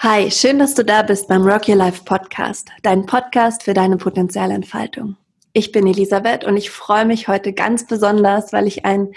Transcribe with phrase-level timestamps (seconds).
[0.00, 3.96] Hi, schön, dass du da bist beim Rock Your Life Podcast, dein Podcast für deine
[3.96, 5.16] Potenzialentfaltung.
[5.52, 9.12] Ich bin Elisabeth und ich freue mich heute ganz besonders, weil ich einen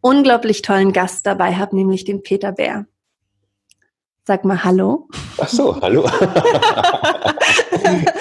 [0.00, 2.86] unglaublich tollen Gast dabei habe, nämlich den Peter Bär.
[4.24, 5.08] Sag mal Hallo.
[5.38, 6.08] Ach so, hallo.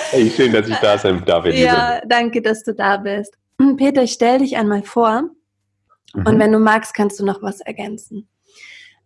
[0.09, 1.45] hey, schön, dass ich da sein darf.
[1.45, 3.35] Ja, danke, dass du da bist.
[3.77, 5.29] Peter, ich stelle dich einmal vor
[6.15, 6.25] mhm.
[6.25, 8.27] und wenn du magst, kannst du noch was ergänzen.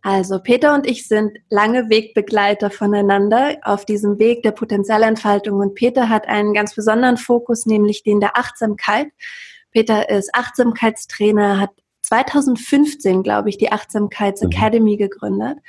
[0.03, 6.09] Also Peter und ich sind lange Wegbegleiter voneinander auf diesem Weg der Potenzialentfaltung und Peter
[6.09, 9.07] hat einen ganz besonderen Fokus, nämlich den der Achtsamkeit.
[9.71, 11.69] Peter ist Achtsamkeitstrainer, hat
[12.01, 14.49] 2015, glaube ich, die Achtsamkeits mhm.
[14.49, 15.59] Academy gegründet.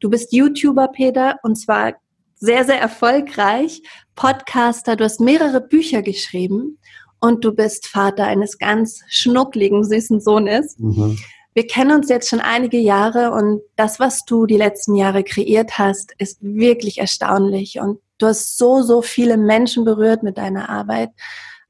[0.00, 1.92] Du bist YouTuber, Peter, und zwar
[2.36, 3.82] sehr, sehr erfolgreich,
[4.16, 6.78] Podcaster, du hast mehrere Bücher geschrieben
[7.20, 10.78] und du bist Vater eines ganz schnuckligen, süßen Sohnes.
[10.78, 11.18] Mhm.
[11.54, 15.78] Wir kennen uns jetzt schon einige Jahre und das, was du die letzten Jahre kreiert
[15.78, 21.10] hast, ist wirklich erstaunlich und du hast so, so viele Menschen berührt mit deiner Arbeit.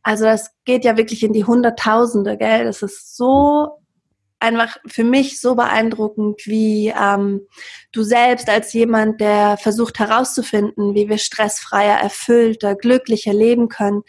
[0.02, 2.64] Also das geht ja wirklich in die Hunderttausende, gell?
[2.64, 3.78] Das ist so
[4.40, 7.46] einfach für mich so beeindruckend, wie ähm,
[7.92, 14.02] du selbst als jemand, der versucht herauszufinden, wie wir stressfreier, erfüllter, glücklicher leben können,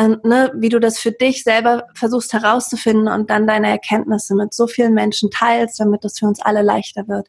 [0.00, 4.54] ähm, ne, wie du das für dich selber versuchst herauszufinden und dann deine Erkenntnisse mit
[4.54, 7.28] so vielen Menschen teilst, damit das für uns alle leichter wird.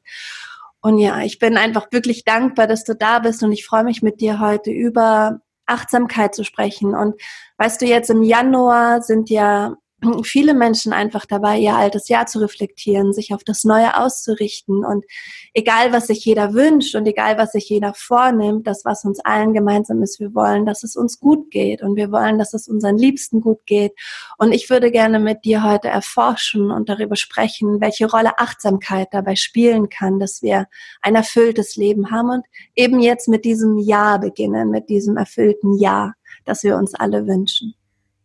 [0.80, 4.02] Und ja, ich bin einfach wirklich dankbar, dass du da bist und ich freue mich
[4.02, 6.96] mit dir heute über Achtsamkeit zu sprechen.
[6.96, 7.22] Und
[7.58, 9.76] weißt du, jetzt im Januar sind ja
[10.24, 14.84] viele Menschen einfach dabei, ihr altes Jahr zu reflektieren, sich auf das Neue auszurichten.
[14.86, 15.06] Und
[15.54, 19.54] egal, was sich jeder wünscht und egal, was sich jeder vornimmt, das, was uns allen
[19.54, 22.98] gemeinsam ist, wir wollen, dass es uns gut geht und wir wollen, dass es unseren
[22.98, 23.94] Liebsten gut geht.
[24.38, 29.36] Und ich würde gerne mit dir heute erforschen und darüber sprechen, welche Rolle Achtsamkeit dabei
[29.36, 30.68] spielen kann, dass wir
[31.02, 36.16] ein erfülltes Leben haben und eben jetzt mit diesem Jahr beginnen, mit diesem erfüllten Jahr,
[36.46, 37.76] das wir uns alle wünschen.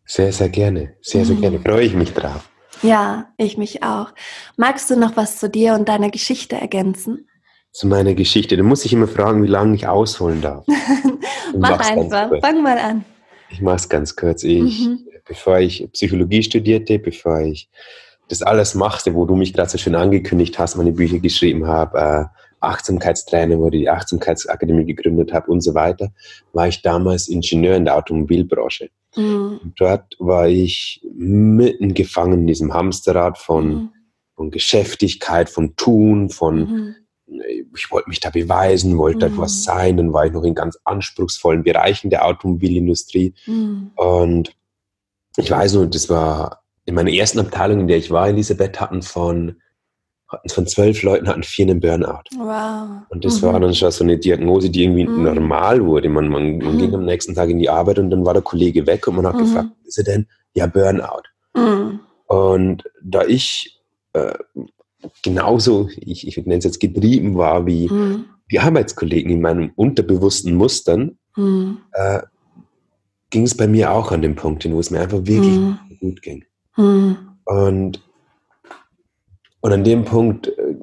[0.07, 0.95] Sehr, sehr gerne.
[1.03, 1.59] Sehr, sehr gerne.
[1.59, 1.63] Mhm.
[1.63, 2.49] Freue ich mich drauf.
[2.83, 4.13] Ja, ich mich auch.
[4.57, 7.29] Magst du noch was zu dir und deiner Geschichte ergänzen?
[7.73, 8.57] Zu meiner Geschichte.
[8.57, 10.65] Da muss ich immer fragen, wie lange ich ausholen darf.
[11.59, 12.31] Mach einfach.
[12.41, 13.05] Fang mal an.
[13.51, 14.45] Ich mache es ganz kurz.
[14.45, 15.07] Ich, mhm.
[15.27, 17.69] Bevor ich Psychologie studierte, bevor ich
[18.29, 21.99] das alles machte, wo du mich gerade so schön angekündigt hast, meine Bücher geschrieben habe,
[21.99, 22.25] äh,
[22.61, 26.11] Achtsamkeitstrainer, wo ich die Achtsamkeitsakademie gegründet habe und so weiter,
[26.53, 28.91] war ich damals Ingenieur in der Automobilbranche.
[29.17, 29.73] Mhm.
[29.77, 33.89] Dort war ich mitten gefangen in diesem Hamsterrad von, mhm.
[34.35, 36.95] von Geschäftigkeit, von Tun, von mhm.
[37.75, 39.63] ich wollte mich da beweisen, wollte da was mhm.
[39.63, 43.35] sein, dann war ich noch in ganz anspruchsvollen Bereichen der Automobilindustrie.
[43.47, 43.91] Mhm.
[43.97, 44.53] Und
[45.37, 49.03] ich weiß nur, das war in meiner ersten Abteilung, in der ich war, Elisabeth, hatten
[49.03, 49.61] von
[50.29, 52.23] hatten von zwölf Leuten hatten vier einen Burnout.
[52.37, 53.03] Wow.
[53.09, 53.47] Und das mhm.
[53.47, 55.23] war dann schon so eine Diagnose, die irgendwie mhm.
[55.23, 56.09] normal wurde.
[56.09, 56.79] Man, man, man mhm.
[56.79, 59.27] ging am nächsten Tag in die Arbeit und dann war der Kollege weg und man
[59.27, 59.41] hat mhm.
[59.41, 60.27] gefragt, ist er denn?
[60.55, 61.23] Ja, Burnout.
[61.55, 62.01] Mhm.
[62.27, 63.81] Und da ich
[64.15, 64.35] äh,
[65.23, 68.25] genauso, ich, ich nenne es jetzt getrieben war wie mhm.
[68.51, 72.23] die Arbeitskollegen in meinen unterbewussten Mustern, äh,
[73.31, 75.61] ging es bei mir auch an den Punkt hin, wo es mir einfach wirklich
[76.01, 76.45] gut ging.
[77.45, 78.01] Und
[79.67, 80.77] und an dem Punkt, äh,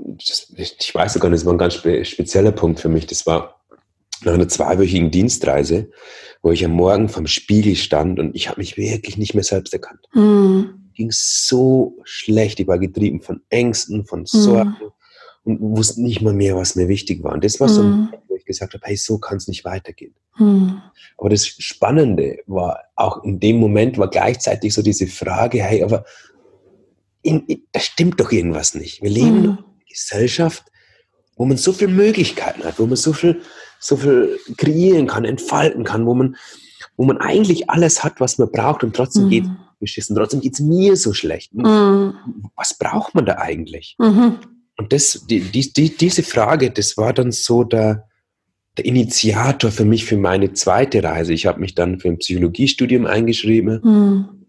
[0.57, 3.07] ich weiß sogar nicht, das war ein ganz spezieller Punkt für mich.
[3.07, 3.61] Das war
[4.25, 5.89] nach einer zweiwöchigen Dienstreise,
[6.41, 9.71] wo ich am Morgen vom Spiegel stand und ich habe mich wirklich nicht mehr selbst
[9.71, 10.01] erkannt.
[10.13, 10.89] Mhm.
[10.95, 14.91] Ging so schlecht, ich war getrieben von Ängsten, von Sorgen mhm.
[15.45, 17.31] und wusste nicht mal mehr, was mir wichtig war.
[17.31, 18.09] Und das war so, mhm.
[18.27, 20.13] wo ich gesagt habe, hey, so kann es nicht weitergehen.
[20.37, 20.81] Mhm.
[21.17, 26.03] Aber das Spannende war auch in dem Moment war gleichzeitig so diese Frage, hey, aber
[27.23, 29.01] in, in, da stimmt doch irgendwas nicht.
[29.01, 29.43] Wir leben mhm.
[29.43, 30.65] in einer Gesellschaft,
[31.35, 33.41] wo man so viele Möglichkeiten hat, wo man so viel,
[33.79, 36.35] so viel kreieren kann, entfalten kann, wo man,
[36.95, 39.29] wo man eigentlich alles hat, was man braucht und trotzdem mhm.
[39.29, 39.45] geht
[39.79, 40.15] beschissen.
[40.15, 41.53] Trotzdem geht es mir so schlecht.
[41.53, 42.13] Mhm.
[42.55, 43.95] Was braucht man da eigentlich?
[43.97, 44.39] Mhm.
[44.77, 48.07] Und das, die, die, diese Frage, das war dann so der,
[48.77, 51.33] der Initiator für mich für meine zweite Reise.
[51.33, 54.42] Ich habe mich dann für ein Psychologiestudium eingeschrieben mhm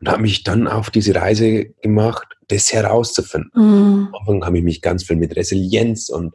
[0.00, 3.50] und habe mich dann auf diese Reise gemacht, das herauszufinden.
[3.54, 4.08] Mhm.
[4.12, 6.34] Am Anfang habe ich mich ganz viel mit Resilienz und,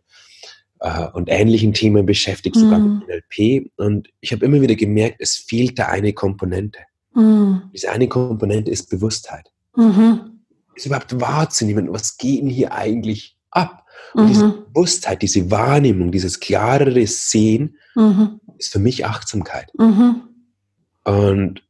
[0.80, 2.60] äh, und ähnlichen Themen beschäftigt, mhm.
[2.60, 3.72] sogar mit NLP.
[3.78, 6.80] Und ich habe immer wieder gemerkt, es fehlt da eine Komponente.
[7.14, 7.64] Mhm.
[7.74, 9.52] Diese eine Komponente ist Bewusstheit.
[9.76, 10.42] Mhm.
[10.76, 13.84] Ist überhaupt wahrzunehmen, was geht denn hier eigentlich ab?
[14.14, 14.66] Und diese mhm.
[14.74, 18.40] Bewusstheit, diese Wahrnehmung, dieses klarere Sehen mhm.
[18.58, 19.72] ist für mich Achtsamkeit.
[21.04, 21.62] Und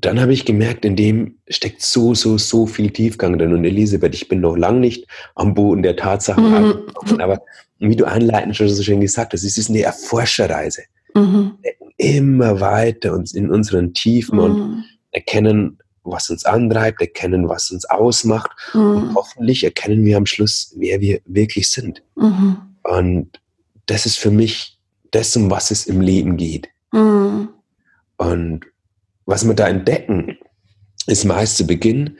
[0.00, 3.52] dann habe ich gemerkt, in dem steckt so, so, so viel Tiefgang drin.
[3.52, 6.54] Und Elisabeth, ich bin noch lang nicht am Boden der Tatsachen mhm.
[6.54, 7.42] angekommen, aber
[7.78, 10.82] wie du einleitend schon so schön gesagt hast, es ist eine Erforscherreise.
[11.14, 11.52] Mhm.
[11.96, 14.44] Immer weiter uns in unseren Tiefen mhm.
[14.44, 18.50] und erkennen, was uns antreibt, erkennen, was uns ausmacht.
[18.74, 18.80] Mhm.
[18.80, 22.02] Und hoffentlich erkennen wir am Schluss, wer wir wirklich sind.
[22.14, 22.56] Mhm.
[22.82, 23.40] Und
[23.86, 24.78] das ist für mich
[25.10, 26.68] das, um was es im Leben geht.
[26.92, 27.48] Mhm.
[28.16, 28.64] Und
[29.28, 30.38] was wir da entdecken,
[31.06, 32.16] ist meist zu Beginn,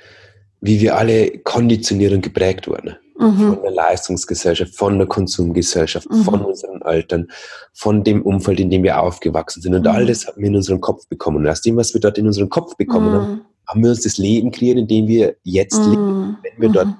[0.61, 2.97] wie wir alle konditioniert und geprägt wurden.
[3.19, 3.55] Mhm.
[3.55, 6.23] Von der Leistungsgesellschaft, von der Konsumgesellschaft, mhm.
[6.23, 7.29] von unseren Eltern,
[7.73, 9.75] von dem Umfeld, in dem wir aufgewachsen sind.
[9.75, 9.89] Und mhm.
[9.89, 11.39] all das haben wir in unseren Kopf bekommen.
[11.39, 13.41] Und aus dem, was wir dort in unseren Kopf bekommen haben, mhm.
[13.67, 15.91] haben wir uns das Leben kreiert, in dem wir jetzt mhm.
[15.91, 16.37] leben.
[16.43, 16.97] Wenn wir dort mhm.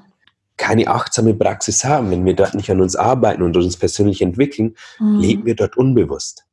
[0.57, 4.75] keine achtsame Praxis haben, wenn wir dort nicht an uns arbeiten und uns persönlich entwickeln,
[5.21, 6.47] leben wir dort unbewusst.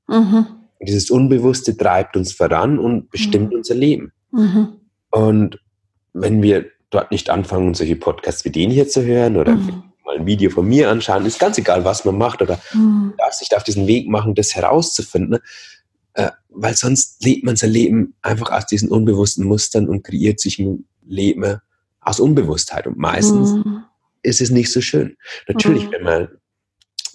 [0.81, 3.57] Dieses Unbewusste treibt uns voran und bestimmt mhm.
[3.57, 4.12] unser Leben.
[4.31, 4.80] Mhm.
[5.12, 5.60] Und
[6.13, 9.83] wenn wir dort nicht anfangen, solche Podcasts wie den hier zu hören oder mhm.
[10.06, 13.13] mal ein Video von mir anschauen, ist ganz egal, was man macht oder mhm.
[13.18, 15.39] darf sich auf diesen Weg machen, das herauszufinden,
[16.13, 20.60] äh, weil sonst lebt man sein Leben einfach aus diesen unbewussten Mustern und kreiert sich
[20.60, 21.60] ein Leben
[22.01, 22.88] aus Unbewusstheit.
[22.88, 23.83] Und meistens mhm.
[24.24, 25.18] ist es nicht so schön.
[25.48, 25.92] Natürlich, mhm.
[25.92, 26.28] wenn man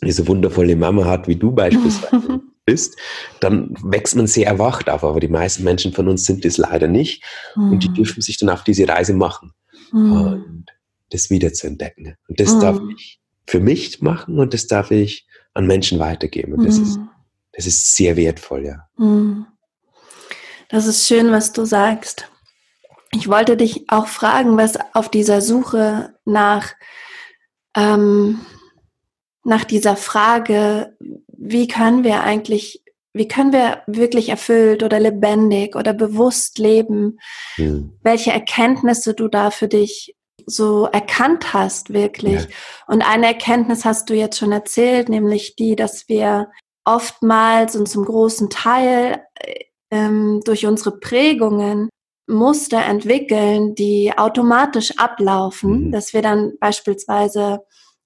[0.03, 2.41] diese wundervolle Mama hat, wie du beispielsweise,
[2.71, 2.97] bist,
[3.41, 5.03] dann wächst man sehr erwacht auf.
[5.03, 7.25] Aber die meisten Menschen von uns sind das leider nicht.
[7.57, 7.73] Mhm.
[7.73, 7.95] Und die hm.
[7.95, 9.53] dürfen sich dann auf diese Reise machen.
[9.93, 10.13] Mhm.
[10.13, 10.67] Und
[11.11, 12.15] das wieder zu entdecken.
[12.29, 12.61] Und das mhm.
[12.61, 16.53] darf ich für mich machen und das darf ich an Menschen weitergeben.
[16.53, 17.09] Und das ist, hm.
[17.53, 18.89] das ist sehr wertvoll, ja.
[18.97, 19.47] Hm.
[20.69, 22.31] Das ist schön, was du sagst.
[23.13, 26.75] Ich wollte dich auch fragen, was auf dieser Suche nach,
[27.77, 28.41] ähm,
[29.45, 30.97] nach dieser Frage,
[31.29, 32.83] wie können wir eigentlich,
[33.13, 37.19] wie können wir wirklich erfüllt oder lebendig oder bewusst leben?
[37.57, 37.99] Mhm.
[38.03, 40.15] Welche Erkenntnisse du da für dich
[40.47, 42.43] so erkannt hast, wirklich.
[42.43, 42.49] Ja.
[42.87, 46.51] Und eine Erkenntnis hast du jetzt schon erzählt, nämlich die, dass wir
[46.85, 49.23] oftmals und zum großen Teil
[49.91, 51.89] ähm, durch unsere Prägungen
[52.27, 55.93] Muster entwickeln, die automatisch ablaufen, mhm.
[55.93, 57.61] dass wir dann beispielsweise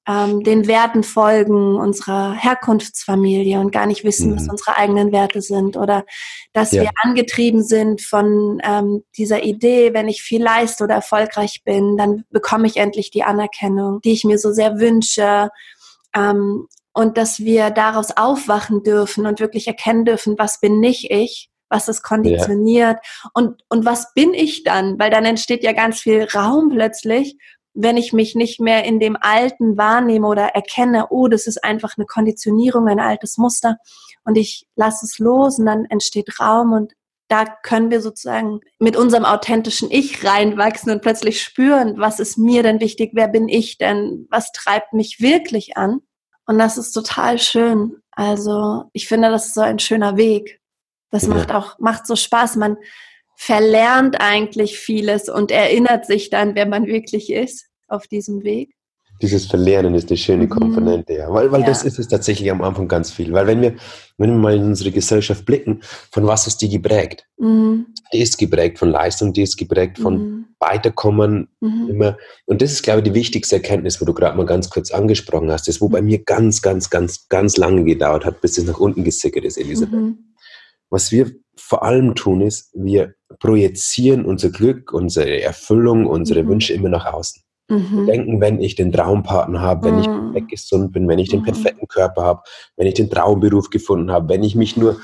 [0.07, 4.37] ähm, den Werten folgen unserer Herkunftsfamilie und gar nicht wissen, mhm.
[4.37, 6.05] was unsere eigenen Werte sind oder
[6.53, 6.83] dass ja.
[6.83, 12.25] wir angetrieben sind von ähm, dieser Idee, wenn ich viel leiste oder erfolgreich bin, dann
[12.31, 15.49] bekomme ich endlich die Anerkennung, die ich mir so sehr wünsche.
[16.15, 21.51] Ähm, und dass wir daraus aufwachen dürfen und wirklich erkennen dürfen, was bin nicht ich,
[21.69, 23.31] was ist konditioniert ja.
[23.35, 24.99] und, und was bin ich dann?
[24.99, 27.37] Weil dann entsteht ja ganz viel Raum plötzlich
[27.75, 31.95] wenn ich mich nicht mehr in dem Alten wahrnehme oder erkenne, oh, das ist einfach
[31.97, 33.77] eine Konditionierung, ein altes Muster
[34.25, 36.93] und ich lasse es los und dann entsteht Raum und
[37.29, 42.63] da können wir sozusagen mit unserem authentischen Ich reinwachsen und plötzlich spüren, was ist mir
[42.63, 46.01] denn wichtig, wer bin ich denn, was treibt mich wirklich an.
[46.47, 47.97] Und das ist total schön.
[48.11, 50.61] Also ich finde, das ist so ein schöner Weg.
[51.11, 51.31] Das ja.
[51.31, 52.57] macht auch, macht so Spaß.
[52.57, 52.77] Man,
[53.37, 58.75] verlernt eigentlich vieles und erinnert sich dann, wer man wirklich ist auf diesem Weg.
[59.23, 60.51] Dieses Verlernen ist eine schöne mhm.
[60.51, 61.33] Komponente, ja.
[61.33, 61.67] Weil, weil ja.
[61.69, 63.33] das ist es tatsächlich am Anfang ganz viel.
[63.33, 63.77] Weil wenn wir,
[64.19, 67.27] wenn wir mal in unsere Gesellschaft blicken, von was ist die geprägt?
[67.39, 67.87] Mhm.
[68.13, 70.45] Die ist geprägt von Leistung, die ist geprägt von mhm.
[70.59, 71.89] Weiterkommen mhm.
[71.89, 72.19] immer.
[72.47, 75.51] Und das ist, glaube ich, die wichtigste Erkenntnis, wo du gerade mal ganz kurz angesprochen
[75.51, 75.69] hast.
[75.69, 79.05] Das, wo bei mir ganz, ganz, ganz, ganz lange gedauert hat, bis es nach unten
[79.05, 80.01] gesickert ist, Elisabeth.
[80.01, 80.35] Mhm.
[80.91, 86.49] Was wir vor allem tun, ist, wir projizieren unser Glück, unsere Erfüllung, unsere mhm.
[86.49, 87.43] Wünsche immer nach außen.
[87.69, 88.07] Mhm.
[88.07, 90.37] Wir denken, wenn ich den Traumpartner habe, wenn mhm.
[90.37, 91.45] ich gesund bin, wenn ich den mhm.
[91.45, 92.43] perfekten Körper habe,
[92.77, 95.01] wenn ich den Traumberuf gefunden habe, wenn ich mich nur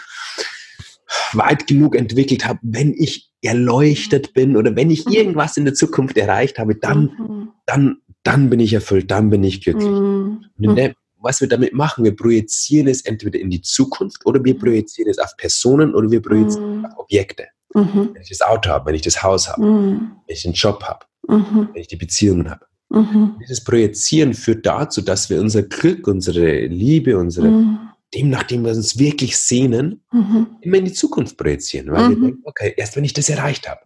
[1.33, 5.13] weit genug entwickelt habe, wenn ich erleuchtet bin oder wenn ich mhm.
[5.13, 7.49] irgendwas in der Zukunft erreicht habe, dann, mhm.
[7.67, 9.87] dann, dann bin ich erfüllt, dann bin ich glücklich.
[9.87, 14.43] Und in der, was wir damit machen, wir projizieren es entweder in die Zukunft oder
[14.45, 17.47] wir projizieren es auf Personen oder wir projizieren es auf Objekte.
[17.75, 18.11] Mhm.
[18.13, 20.13] Wenn ich das Auto habe, wenn ich das Haus habe, mhm.
[20.27, 21.69] wenn ich den Job habe, mhm.
[21.73, 22.67] wenn ich die Beziehungen habe.
[22.89, 23.37] Mhm.
[23.41, 27.79] Dieses Projizieren führt dazu, dass wir unser Glück, unsere Liebe, unsere mhm.
[28.15, 30.49] dem, nach dem wir uns wirklich sehnen, mhm.
[30.61, 31.93] immer in die Zukunft projizieren.
[31.93, 33.81] Weil wir denken, okay, erst wenn ich das erreicht habe.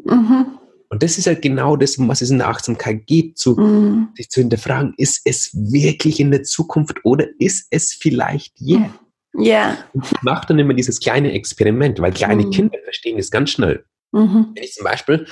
[0.95, 3.57] Und das ist halt genau das, um was es in der Achtsamkeit geht, zu,
[4.15, 8.95] sich zu hinterfragen, ist es wirklich in der Zukunft oder ist es vielleicht jetzt?
[9.37, 9.77] Ja.
[9.93, 12.51] Und ich mache dann immer dieses kleine Experiment, weil kleine mhm.
[12.53, 13.85] Kinder verstehen das ganz schnell.
[14.13, 14.53] Mhm.
[14.55, 15.27] Wenn ich zum Beispiel,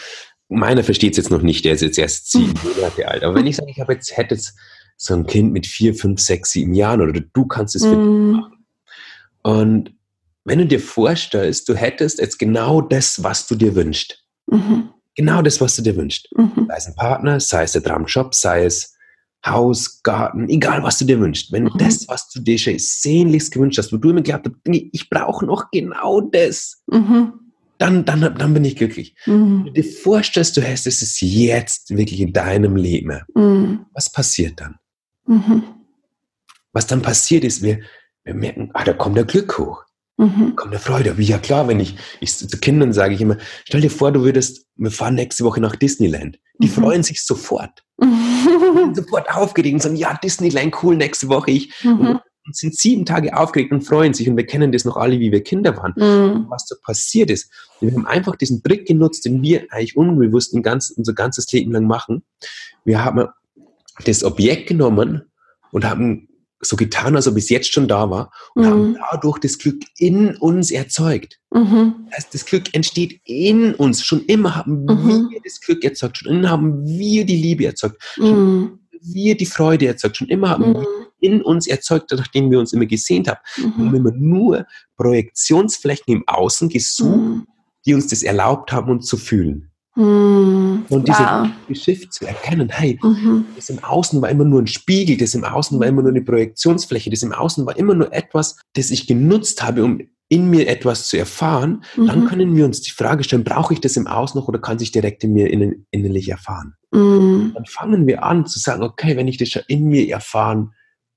[0.48, 3.46] meiner versteht es jetzt noch nicht, der ist jetzt erst sieben Monate alt, aber wenn
[3.46, 4.56] ich sage, ich habe jetzt, hätte jetzt
[4.96, 8.32] so ein Kind mit vier, fünf, sechs, sieben Jahren oder du kannst es für mhm.
[8.32, 8.66] machen.
[9.42, 9.94] Und
[10.42, 14.91] wenn du dir vorstellst, du hättest jetzt genau das, was du dir wünschst, Mhm.
[15.14, 16.28] Genau das, was du dir wünschst.
[16.36, 16.66] Mhm.
[16.68, 18.94] Sei es ein Partner, sei es der Traumjob, sei es
[19.44, 21.50] Haus, Garten, egal was du dir wünschst.
[21.50, 21.76] Wenn mhm.
[21.78, 24.56] das, was du dir sehnlichst gewünscht hast, wo du immer geglaubt hast,
[24.92, 27.32] ich brauche noch genau das, mhm.
[27.78, 29.16] dann, dann, dann bin ich glücklich.
[29.26, 29.64] Mhm.
[29.64, 33.86] Wenn du dir vorstellst, du hast es jetzt wirklich in deinem Leben, mhm.
[33.92, 34.78] was passiert dann?
[35.26, 35.64] Mhm.
[36.72, 37.80] Was dann passiert ist, wir,
[38.24, 39.84] wir merken, ah, da kommt der Glück hoch.
[40.16, 40.54] Mhm.
[40.56, 41.18] Kommt der Freude.
[41.18, 44.22] Wie ja klar, wenn ich, ich zu Kindern sage ich immer, stell dir vor, du
[44.22, 46.38] würdest, wir fahren nächste Woche nach Disneyland.
[46.58, 46.72] Die mhm.
[46.72, 47.84] freuen sich sofort.
[48.02, 48.94] Mhm.
[48.94, 51.72] sofort aufgeregt und sagen, ja, Disneyland, cool, nächste Woche ich.
[51.84, 52.20] Mhm.
[52.44, 54.28] Und sind sieben Tage aufgeregt und freuen sich.
[54.28, 55.92] Und wir kennen das noch alle, wie wir Kinder waren.
[55.96, 56.46] Mhm.
[56.48, 57.52] Was da passiert ist.
[57.80, 61.86] Wir haben einfach diesen Trick genutzt, den wir eigentlich unbewusst ganz, unser ganzes Leben lang
[61.86, 62.24] machen.
[62.84, 63.28] Wir haben
[64.04, 65.22] das Objekt genommen
[65.70, 66.28] und haben
[66.64, 68.68] so getan, als ob es jetzt schon da war und mhm.
[68.68, 71.40] haben dadurch das Glück in uns erzeugt.
[71.50, 72.06] Mhm.
[72.06, 74.04] Das heißt, das Glück entsteht in uns.
[74.04, 75.28] Schon immer haben mhm.
[75.30, 76.18] wir das Glück erzeugt.
[76.18, 78.00] Schon immer haben wir die Liebe erzeugt.
[78.14, 78.78] Schon mhm.
[79.00, 80.16] wir die Freude erzeugt.
[80.16, 80.86] Schon immer haben wir mhm.
[81.20, 83.40] in uns erzeugt, nachdem wir uns immer gesehnt haben.
[83.56, 83.72] Mhm.
[83.76, 84.66] Wir haben immer nur
[84.96, 87.44] Projektionsflächen im Außen gesucht,
[87.84, 89.71] die uns das erlaubt haben, uns zu fühlen.
[89.94, 91.48] Hm, und diese wow.
[91.68, 93.44] Geschichte zu erkennen, hey, mhm.
[93.56, 96.22] das im Außen war immer nur ein Spiegel, das im Außen war immer nur eine
[96.22, 100.66] Projektionsfläche, das im Außen war immer nur etwas, das ich genutzt habe, um in mir
[100.66, 102.06] etwas zu erfahren, mhm.
[102.06, 104.78] dann können wir uns die Frage stellen, brauche ich das im Außen noch oder kann
[104.78, 106.72] sich direkt in mir innen, innerlich erfahren?
[106.90, 107.52] Mhm.
[107.54, 110.70] Dann fangen wir an zu sagen, okay, wenn ich das schon in mir erfahren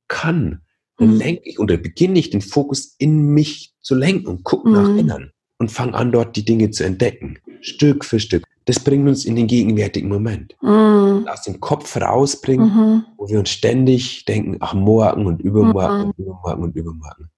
[0.09, 0.63] kann,
[0.97, 1.17] dann mhm.
[1.17, 4.97] lenke ich oder beginne ich den Fokus in mich zu lenken und gucke nach mhm.
[4.97, 9.25] innen und fange an, dort die Dinge zu entdecken, Stück für Stück das bringt uns
[9.25, 10.55] in den gegenwärtigen Moment.
[10.61, 11.27] Mhm.
[11.27, 13.05] Aus dem Kopf rausbringen, mhm.
[13.17, 16.05] wo wir uns ständig denken, ach, morgen und übermorgen mhm.
[16.05, 17.29] und übermorgen und übermorgen.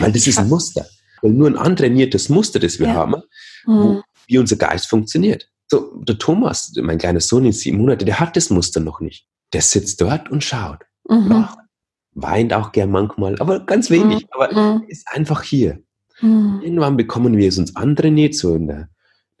[0.00, 0.84] Weil das ist ein Muster.
[1.22, 2.94] Weil nur ein antrainiertes Muster, das wir ja.
[2.94, 3.22] haben,
[3.66, 4.02] wo, mhm.
[4.26, 5.48] wie unser Geist funktioniert.
[5.68, 9.26] So, der Thomas, mein kleiner Sohn in sieben Monate, der hat das Muster noch nicht.
[9.52, 10.80] Der sitzt dort und schaut.
[11.08, 11.46] Mhm.
[12.14, 14.22] Weint auch gern manchmal, aber ganz wenig.
[14.22, 14.28] Mhm.
[14.32, 15.80] Aber ist einfach hier.
[16.20, 18.88] Irgendwann bekommen wir es uns antrainiert, so in der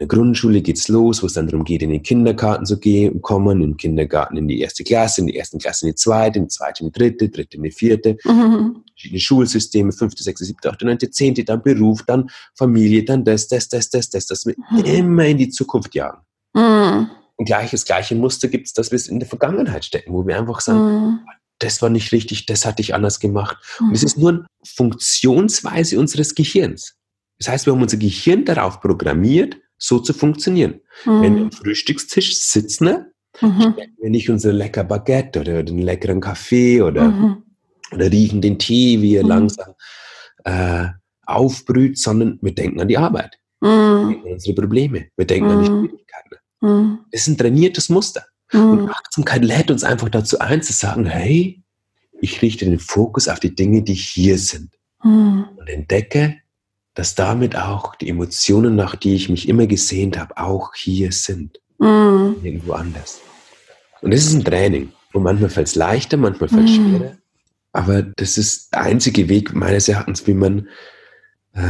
[0.00, 3.60] der Grundschule geht's los, wo es dann darum geht, in den Kindergarten zu gehen, kommen,
[3.62, 6.50] im Kindergarten in die erste Klasse, in die ersten Klasse in die zweite, in die
[6.50, 8.84] zweite in die dritte, dritte in die vierte, mhm.
[8.92, 13.68] verschiedene Schulsysteme, fünfte, sechste, siebte, achte, neunte, zehnte, dann Beruf, dann Familie, dann das, das,
[13.68, 14.84] das, das, das, das wir mhm.
[14.84, 16.18] immer in die Zukunft jagen.
[16.54, 17.10] Mhm.
[17.34, 20.24] Und gleich, das gleiche Muster gibt es, dass wir es in der Vergangenheit stecken, wo
[20.26, 21.18] wir einfach sagen, mhm.
[21.58, 23.56] das war nicht richtig, das hatte ich anders gemacht.
[23.80, 24.06] Und es mhm.
[24.06, 26.94] ist nur eine Funktionsweise unseres Gehirns.
[27.38, 30.80] Das heißt, wir haben unser Gehirn darauf programmiert, so zu funktionieren.
[31.04, 31.22] Mhm.
[31.22, 33.06] Wenn wir am Frühstückstisch sitzen,
[33.40, 33.74] mhm.
[34.00, 37.42] wir nicht unser lecker Baguette oder den leckeren Kaffee oder, mhm.
[37.92, 39.28] oder riechen den Tee, wie er mhm.
[39.28, 39.74] langsam
[40.44, 40.88] äh,
[41.24, 43.38] aufbrüht, sondern wir denken an die Arbeit.
[43.60, 43.66] Mhm.
[43.68, 45.06] Wir denken an unsere Probleme.
[45.16, 45.88] Wir denken an die mhm.
[45.88, 46.98] Schwierigkeiten.
[47.12, 48.24] Das ist ein trainiertes Muster.
[48.52, 51.62] Und Achtsamkeit lädt uns einfach dazu ein, zu sagen, hey,
[52.20, 54.70] ich richte den Fokus auf die Dinge, die hier sind.
[55.02, 56.38] Und entdecke,
[56.98, 61.60] dass damit auch die Emotionen, nach die ich mich immer gesehnt habe, auch hier sind.
[61.78, 62.34] Mhm.
[62.42, 63.20] Irgendwo anders.
[64.00, 64.92] Und das ist ein Training.
[65.12, 66.96] Und manchmal fällt es leichter, manchmal fällt es mhm.
[66.96, 67.16] schwerer.
[67.72, 70.66] Aber das ist der einzige Weg meines Erachtens, wie man,
[71.52, 71.60] äh,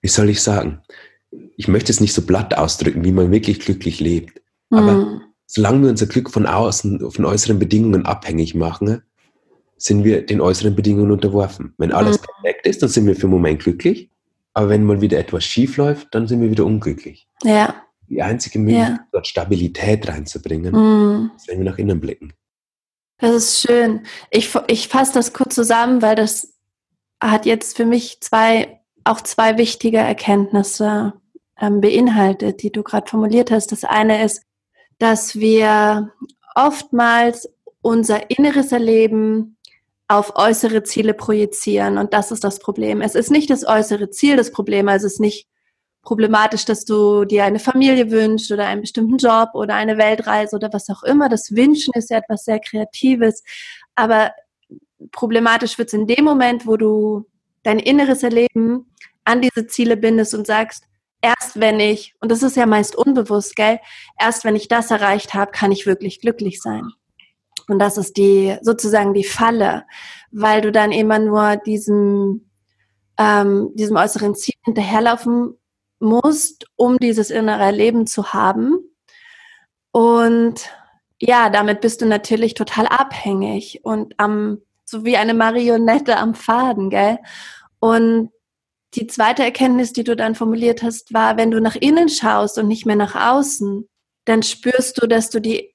[0.00, 0.82] wie soll ich sagen,
[1.56, 4.42] ich möchte es nicht so blatt ausdrücken, wie man wirklich glücklich lebt.
[4.70, 4.78] Mhm.
[4.78, 9.00] Aber solange wir unser Glück von außen, von äußeren Bedingungen abhängig machen,
[9.76, 11.72] sind wir den äußeren Bedingungen unterworfen.
[11.78, 12.24] Wenn alles mhm.
[12.24, 14.10] perfekt ist, dann sind wir für einen Moment glücklich.
[14.54, 17.28] Aber wenn mal wieder etwas schief läuft, dann sind wir wieder unglücklich.
[17.42, 17.74] Ja.
[18.08, 19.06] Die einzige Möglichkeit, ja.
[19.12, 21.32] dort Stabilität reinzubringen, mm.
[21.36, 22.32] ist, wenn wir nach innen blicken.
[23.18, 24.06] Das ist schön.
[24.30, 26.54] Ich, ich fasse das kurz zusammen, weil das
[27.22, 31.14] hat jetzt für mich zwei, auch zwei wichtige Erkenntnisse
[31.60, 33.72] ähm, beinhaltet, die du gerade formuliert hast.
[33.72, 34.42] Das eine ist,
[34.98, 36.12] dass wir
[36.54, 37.48] oftmals
[37.80, 39.53] unser inneres Erleben
[40.08, 41.98] auf äußere Ziele projizieren.
[41.98, 43.00] Und das ist das Problem.
[43.00, 44.88] Es ist nicht das äußere Ziel das Problem.
[44.88, 45.48] Also es ist nicht
[46.02, 50.72] problematisch, dass du dir eine Familie wünschst oder einen bestimmten Job oder eine Weltreise oder
[50.72, 51.28] was auch immer.
[51.28, 53.42] Das Wünschen ist ja etwas sehr Kreatives.
[53.94, 54.32] Aber
[55.12, 57.26] problematisch wird es in dem Moment, wo du
[57.62, 58.92] dein inneres Erleben
[59.24, 60.84] an diese Ziele bindest und sagst,
[61.22, 63.80] erst wenn ich, und das ist ja meist unbewusst, gell,
[64.20, 66.92] erst wenn ich das erreicht habe, kann ich wirklich glücklich sein.
[67.68, 69.84] Und das ist die sozusagen die Falle,
[70.30, 72.50] weil du dann immer nur diesem,
[73.18, 75.58] ähm, diesem äußeren Ziel hinterherlaufen
[75.98, 78.78] musst, um dieses innere Leben zu haben.
[79.92, 80.68] Und
[81.20, 86.90] ja, damit bist du natürlich total abhängig und am, so wie eine Marionette am Faden,
[86.90, 87.18] gell?
[87.78, 88.30] Und
[88.94, 92.68] die zweite Erkenntnis, die du dann formuliert hast, war, wenn du nach innen schaust und
[92.68, 93.88] nicht mehr nach außen,
[94.24, 95.73] dann spürst du, dass du die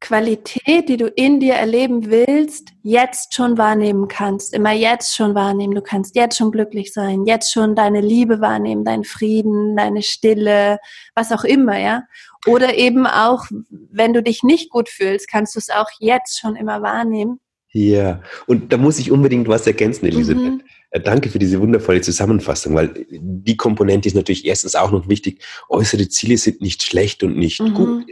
[0.00, 5.74] Qualität, die du in dir erleben willst, jetzt schon wahrnehmen kannst, immer jetzt schon wahrnehmen.
[5.74, 10.78] Du kannst jetzt schon glücklich sein, jetzt schon deine Liebe wahrnehmen, deinen Frieden, deine Stille,
[11.14, 12.02] was auch immer, ja.
[12.46, 16.56] Oder eben auch, wenn du dich nicht gut fühlst, kannst du es auch jetzt schon
[16.56, 17.40] immer wahrnehmen.
[17.72, 20.44] Ja, und da muss ich unbedingt was ergänzen, Elisabeth.
[20.44, 20.62] Mhm.
[20.90, 25.42] Äh, danke für diese wundervolle Zusammenfassung, weil die Komponente ist natürlich erstens auch noch wichtig.
[25.68, 27.74] Äußere Ziele sind nicht schlecht und nicht mhm.
[27.74, 28.06] gut.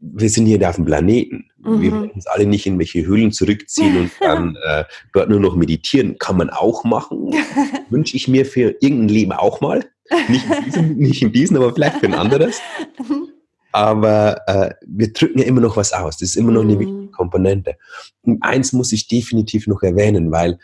[0.00, 1.50] Wir sind hier auf dem Planeten.
[1.58, 1.80] Mhm.
[1.80, 5.56] Wir werden uns alle nicht in welche Höhlen zurückziehen und dann äh, dort nur noch
[5.56, 6.18] meditieren.
[6.18, 7.34] Kann man auch machen.
[7.90, 9.84] Wünsche ich mir für irgendein Leben auch mal.
[10.28, 12.60] Nicht in diesem, nicht in diesem aber vielleicht für ein anderes.
[13.72, 16.16] Aber äh, wir drücken ja immer noch was aus.
[16.16, 17.10] Das ist immer noch eine wichtige mhm.
[17.10, 17.76] Komponente.
[18.22, 20.58] Und eins muss ich definitiv noch erwähnen, weil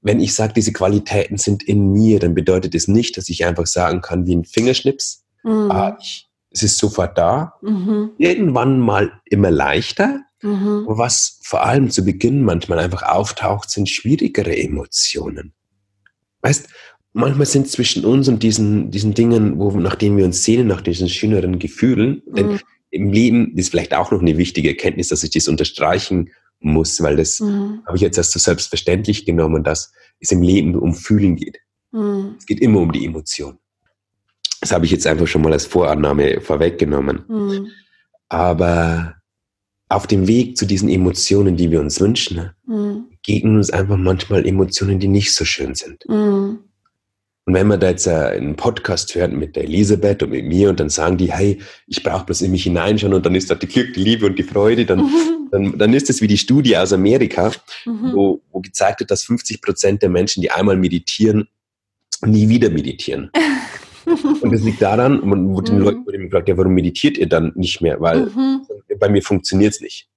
[0.00, 3.44] wenn ich sage, diese Qualitäten sind in mir, dann bedeutet es das nicht, dass ich
[3.44, 5.70] einfach sagen kann, wie ein Fingerschnips, mhm.
[5.70, 7.54] ah, ich, es ist sofort da.
[7.62, 8.10] Mhm.
[8.18, 10.22] Irgendwann mal immer leichter.
[10.42, 10.84] Mhm.
[10.86, 15.52] Was vor allem zu Beginn manchmal einfach auftaucht, sind schwierigere Emotionen.
[16.42, 16.68] Weißt,
[17.12, 20.80] manchmal sind zwischen uns und diesen, diesen Dingen, wo, nach denen wir uns sehnen, nach
[20.80, 22.60] diesen schöneren Gefühlen, denn mhm.
[22.90, 27.16] im Leben ist vielleicht auch noch eine wichtige Erkenntnis, dass ich das unterstreichen muss, weil
[27.16, 27.82] das mhm.
[27.86, 31.58] habe ich jetzt erst so selbstverständlich genommen, dass es im Leben um Fühlen geht.
[31.92, 32.36] Mhm.
[32.38, 33.58] Es geht immer um die Emotion.
[34.60, 37.24] Das habe ich jetzt einfach schon mal als Vorannahme vorweggenommen.
[37.28, 37.68] Mhm.
[38.28, 39.14] Aber
[39.88, 43.06] auf dem Weg zu diesen Emotionen, die wir uns wünschen, mhm.
[43.10, 46.04] begegnen uns einfach manchmal Emotionen, die nicht so schön sind.
[46.08, 46.58] Mhm.
[47.46, 50.80] Und wenn man da jetzt einen Podcast hört mit der Elisabeth und mit mir und
[50.80, 53.66] dann sagen die, hey, ich brauche bloß in mich hineinschauen und dann ist da die
[53.66, 55.48] Glück, die Liebe und die Freude, dann, mhm.
[55.50, 57.50] dann, dann ist es wie die Studie aus Amerika,
[57.86, 58.12] mhm.
[58.12, 61.48] wo, wo gezeigt wird, dass 50 Prozent der Menschen, die einmal meditieren,
[62.26, 63.30] nie wieder meditieren.
[64.42, 65.82] und das liegt daran, wo den mhm.
[65.82, 68.00] Leuten wurde gefragt, ja, warum meditiert ihr dann nicht mehr?
[68.00, 68.66] Weil mhm.
[68.98, 70.08] bei mir funktioniert es nicht.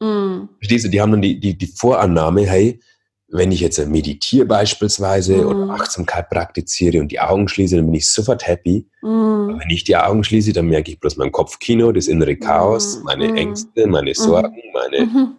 [0.00, 0.48] Mhm.
[0.58, 2.80] Verstehst du, die haben dann die, die, die Vorannahme, hey,
[3.28, 5.46] wenn ich jetzt meditiere beispielsweise mm.
[5.46, 8.86] oder Achtsamkeit praktiziere und die Augen schließe, dann bin ich sofort happy.
[9.02, 9.58] Mm.
[9.58, 13.04] wenn ich die Augen schließe, dann merke ich bloß mein Kopfkino, das innere Chaos, mm.
[13.04, 14.14] meine Ängste, meine mhm.
[14.14, 15.34] Sorgen, meine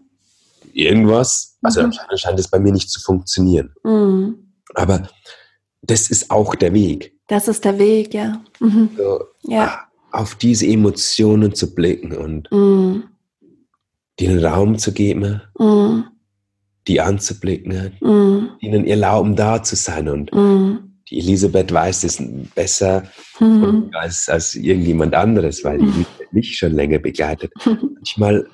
[0.74, 1.58] irgendwas.
[1.62, 3.74] Also dann scheint es bei mir nicht zu funktionieren.
[3.84, 4.54] Mhm.
[4.74, 5.08] Aber
[5.82, 7.15] das ist auch der Weg.
[7.28, 8.42] Das ist der Weg, ja.
[8.60, 8.90] Mhm.
[8.98, 9.82] So, ja.
[10.12, 13.04] Auf diese Emotionen zu blicken und mhm.
[14.20, 16.06] den Raum zu geben mhm
[16.88, 18.50] die anzublicken, mm.
[18.60, 20.08] ihnen erlauben, da zu sein.
[20.08, 20.78] Und mm.
[21.10, 22.22] die Elisabeth weiß das
[22.54, 23.04] besser
[23.40, 23.90] mm.
[23.94, 27.52] als, als irgendjemand anderes, weil die mich schon länger begleitet.
[27.66, 28.48] Manchmal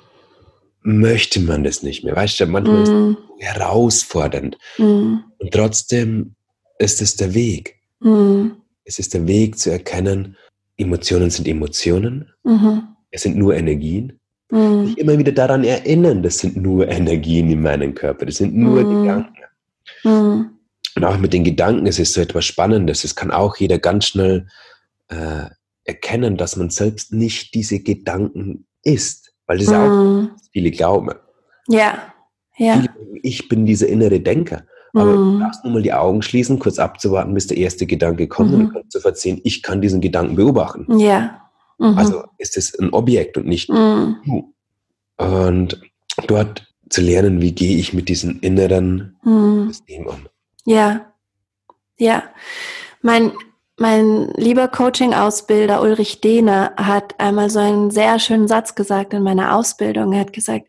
[0.82, 2.16] möchte man das nicht mehr.
[2.16, 4.58] Weißt du, manchmal ist es herausfordernd.
[4.78, 6.34] Und trotzdem
[6.78, 7.76] ist es der Weg.
[8.00, 8.48] Mm.
[8.84, 10.36] Es ist der Weg zu erkennen,
[10.76, 12.30] Emotionen sind Emotionen.
[12.44, 12.82] -hmm.
[13.10, 14.18] Es sind nur Energien
[14.52, 14.86] mhm.
[14.86, 18.84] sich immer wieder daran erinnern, das sind nur Energien in meinem Körper, das sind nur
[18.84, 19.02] mhm.
[19.02, 19.42] Gedanken.
[20.04, 20.50] Mhm.
[20.94, 23.02] Und auch mit den Gedanken ist es so etwas Spannendes.
[23.02, 24.46] Es kann auch jeder ganz schnell
[25.08, 25.46] äh,
[25.84, 30.30] erkennen, dass man selbst nicht diese Gedanken ist, weil das auch mhm.
[30.52, 31.14] viele glauben.
[31.68, 32.12] Ja,
[32.58, 32.74] ja.
[32.74, 34.64] Viele, ich bin dieser innere Denker.
[34.94, 35.32] Aber mhm.
[35.32, 38.54] du darfst nur mal die Augen schließen, kurz abzuwarten, bis der erste Gedanke kommt mhm.
[38.54, 40.98] und dann kannst du sofort ich kann diesen Gedanken beobachten.
[40.98, 41.42] Ja,
[41.82, 41.98] Mhm.
[41.98, 44.16] Also ist es ein Objekt und nicht mhm.
[44.24, 44.54] du.
[45.18, 45.80] Und
[46.28, 49.68] dort zu lernen, wie gehe ich mit diesem inneren mhm.
[49.68, 50.26] System um.
[50.64, 51.12] Ja,
[51.98, 52.22] ja.
[53.00, 53.32] Mein,
[53.78, 59.56] mein lieber Coaching-Ausbilder Ulrich Dehner hat einmal so einen sehr schönen Satz gesagt in meiner
[59.56, 60.12] Ausbildung.
[60.12, 60.68] Er hat gesagt,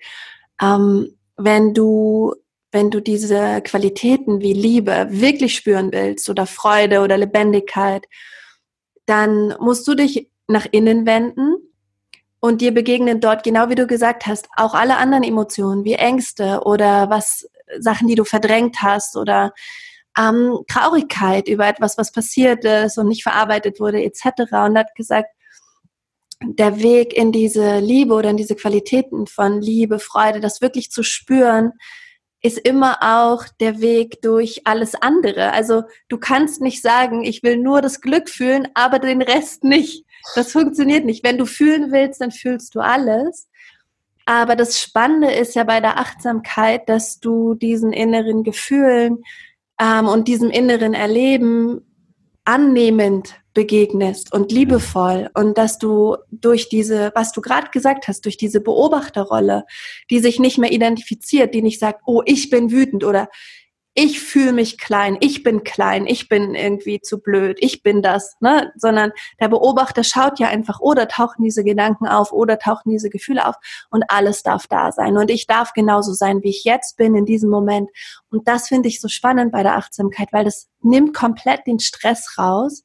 [0.62, 2.34] ähm, wenn du
[2.74, 8.06] wenn du diese Qualitäten wie Liebe wirklich spüren willst oder Freude oder Lebendigkeit,
[9.06, 11.56] dann musst du dich nach innen wenden
[12.40, 16.62] und dir begegnen dort, genau wie du gesagt hast, auch alle anderen Emotionen wie Ängste
[16.66, 17.48] oder was
[17.80, 19.54] Sachen, die du verdrängt hast oder
[20.18, 24.52] ähm, Traurigkeit über etwas, was passiert ist und nicht verarbeitet wurde, etc.
[24.52, 25.30] Und hat gesagt,
[26.42, 31.04] der Weg in diese Liebe oder in diese Qualitäten von Liebe, Freude, das wirklich zu
[31.04, 31.72] spüren,
[32.44, 35.54] ist immer auch der Weg durch alles andere.
[35.54, 40.06] Also du kannst nicht sagen, ich will nur das Glück fühlen, aber den Rest nicht.
[40.36, 41.24] Das funktioniert nicht.
[41.24, 43.48] Wenn du fühlen willst, dann fühlst du alles.
[44.26, 49.24] Aber das Spannende ist ja bei der Achtsamkeit, dass du diesen inneren Gefühlen
[49.80, 51.82] ähm, und diesem inneren Erleben
[52.44, 58.38] annehmend begegnest und liebevoll und dass du durch diese, was du gerade gesagt hast, durch
[58.38, 59.66] diese Beobachterrolle,
[60.10, 63.30] die sich nicht mehr identifiziert, die nicht sagt, oh, ich bin wütend oder
[63.96, 68.36] ich fühle mich klein, ich bin klein, ich bin irgendwie zu blöd, ich bin das,
[68.40, 68.72] ne?
[68.76, 73.48] Sondern der Beobachter schaut ja einfach, oder tauchen diese Gedanken auf, oder tauchen diese Gefühle
[73.48, 73.56] auf
[73.92, 75.16] und alles darf da sein.
[75.16, 77.90] Und ich darf genauso sein, wie ich jetzt bin in diesem Moment.
[78.32, 82.40] Und das finde ich so spannend bei der Achtsamkeit, weil das nimmt komplett den Stress
[82.40, 82.84] raus,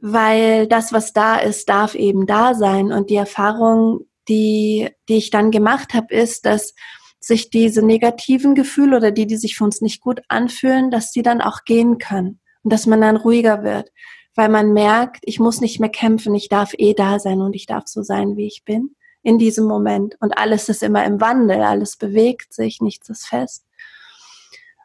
[0.00, 2.92] weil das, was da ist, darf eben da sein.
[2.92, 6.74] Und die Erfahrung, die, die ich dann gemacht habe, ist, dass
[7.20, 11.22] sich diese negativen Gefühle oder die, die sich für uns nicht gut anfühlen, dass die
[11.22, 13.90] dann auch gehen können und dass man dann ruhiger wird,
[14.34, 17.66] weil man merkt, ich muss nicht mehr kämpfen, ich darf eh da sein und ich
[17.66, 20.16] darf so sein, wie ich bin in diesem Moment.
[20.20, 23.64] Und alles ist immer im Wandel, alles bewegt sich, nichts ist fest.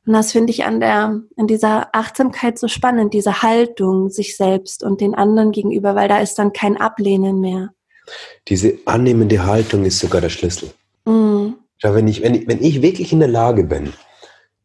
[0.06, 4.84] Und das finde ich an der, an dieser Achtsamkeit so spannend, diese Haltung sich selbst
[4.84, 7.70] und den anderen gegenüber, weil da ist dann kein Ablehnen mehr.
[8.50, 10.72] Diese annehmende Haltung ist sogar der Schlüssel.
[11.06, 11.54] Mm.
[11.78, 13.94] Schau, wenn ich, wenn, ich, wenn ich wirklich in der Lage bin,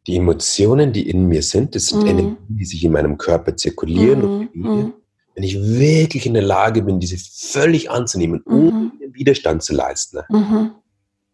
[0.07, 2.07] die Emotionen, die in mir sind, das sind mm.
[2.07, 4.65] Energien, die sich in meinem Körper zirkulieren, mm.
[4.65, 4.93] und mm.
[5.35, 8.51] wenn ich wirklich in der Lage bin, diese völlig anzunehmen, -hmm.
[8.51, 10.71] ohne Widerstand zu leisten, -hmm.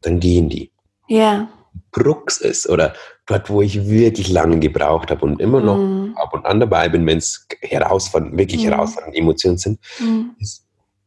[0.02, 0.72] dann gehen die.
[1.08, 1.50] Ja.
[1.92, 2.94] Brux ist oder
[3.26, 6.16] dort, wo ich wirklich lange gebraucht habe und immer noch mm.
[6.18, 8.70] ab und an dabei bin, wenn es herausfordernd, wirklich mm.
[8.70, 10.32] herausfordernde Emotionen sind, mm.
[10.40, 10.66] ist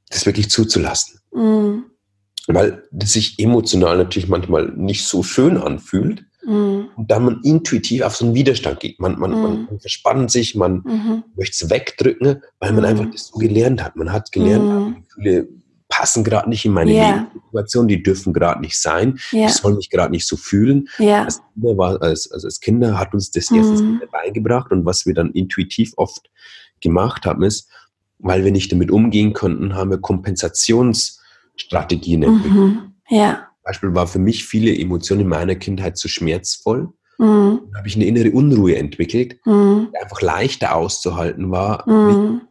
[0.09, 1.21] das wirklich zuzulassen.
[1.33, 1.83] Mm
[2.49, 6.25] weil das sich emotional natürlich manchmal nicht so schön anfühlt.
[6.45, 6.89] Mhm.
[6.97, 8.99] Und da man intuitiv auf so einen Widerstand geht.
[9.01, 9.67] Man, man, mhm.
[9.69, 11.25] man verspannt sich, man mhm.
[11.37, 13.13] möchte es wegdrücken, weil man einfach mhm.
[13.13, 13.97] das so gelernt hat.
[13.97, 15.05] Man hat gelernt, mhm.
[15.05, 15.49] Gefühle
[15.89, 17.13] passen gerade nicht in meine yeah.
[17.13, 19.47] Lebenssituation, die dürfen gerade nicht sein, yeah.
[19.47, 20.89] ich soll mich gerade nicht so fühlen.
[21.01, 21.25] Yeah.
[21.25, 24.03] Als, Kinder war, als, als Kinder hat uns das erstens mhm.
[24.13, 26.31] beigebracht und was wir dann intuitiv oft
[26.81, 27.69] gemacht haben, ist,
[28.19, 31.19] weil wir nicht damit umgehen konnten, haben wir Kompensations-
[31.61, 32.55] Strategien entwickelt.
[32.55, 32.93] Mhm.
[33.09, 33.49] Ja.
[33.63, 36.89] Beispiel war für mich viele Emotionen in meiner Kindheit zu schmerzvoll.
[37.19, 37.61] Mhm.
[37.73, 39.89] Da habe ich eine innere Unruhe entwickelt, mhm.
[39.93, 42.43] die einfach leichter auszuhalten war, mhm.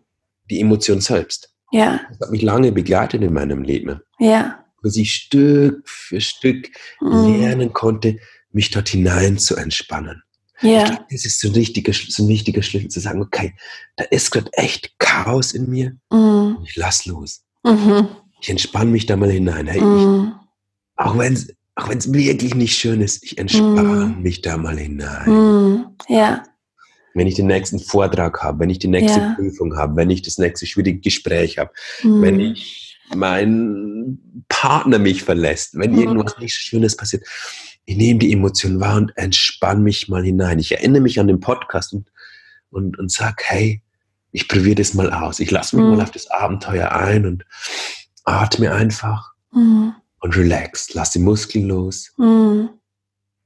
[0.49, 1.53] die Emotion selbst.
[1.71, 2.01] Ja.
[2.09, 4.01] Das hat mich lange begleitet in meinem Leben.
[4.19, 4.63] Ja.
[4.81, 6.69] Bis ich Stück für Stück
[7.01, 7.39] mhm.
[7.39, 8.17] lernen konnte,
[8.51, 10.23] mich dort hinein zu entspannen.
[10.61, 10.85] Ja.
[10.85, 13.53] Glaub, das ist so ein, wichtiger, so ein wichtiger Schlüssel zu sagen, okay,
[13.95, 15.95] da ist gerade echt Chaos in mir.
[16.11, 16.57] Mhm.
[16.65, 17.43] Ich lass los.
[17.63, 18.07] Mhm.
[18.41, 19.67] Ich entspanne mich da mal hinein.
[19.67, 20.31] Hey, ich,
[20.95, 24.21] auch wenn es auch wenn's wirklich nicht schön ist, ich entspanne mm.
[24.23, 25.29] mich da mal hinein.
[25.29, 25.85] Mm.
[26.07, 26.43] Ja.
[27.17, 29.33] Wenn ich den nächsten Vortrag habe, wenn ich die nächste ja.
[29.35, 31.71] Prüfung habe, wenn ich das nächste schwierige Gespräch habe,
[32.03, 32.39] wenn mm.
[32.39, 35.99] ich mein Partner mich verlässt, wenn mm.
[35.99, 37.23] irgendwas nicht Schönes passiert,
[37.85, 40.59] ich nehme die Emotionen wahr und entspanne mich mal hinein.
[40.59, 42.09] Ich erinnere mich an den Podcast und,
[42.69, 43.81] und, und sage, hey,
[44.31, 45.39] ich probiere das mal aus.
[45.39, 45.89] Ich lasse mich mm.
[45.89, 47.45] mal auf das Abenteuer ein und
[48.25, 49.93] atme einfach mhm.
[50.19, 50.93] und relax.
[50.93, 52.13] Lass die Muskeln los.
[52.17, 52.69] Mhm.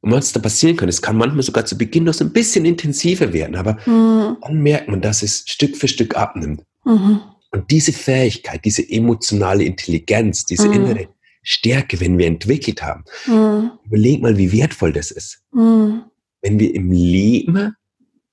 [0.01, 2.65] Und was da passieren kann, es kann manchmal sogar zu Beginn noch so ein bisschen
[2.65, 4.37] intensiver werden, aber mhm.
[4.41, 6.63] dann merkt man, dass es Stück für Stück abnimmt.
[6.85, 7.21] Mhm.
[7.51, 10.73] Und diese Fähigkeit, diese emotionale Intelligenz, diese mhm.
[10.73, 11.07] innere
[11.43, 13.71] Stärke, wenn wir entwickelt haben, mhm.
[13.85, 15.43] überleg mal, wie wertvoll das ist.
[15.51, 16.03] Mhm.
[16.41, 17.75] Wenn wir im Leben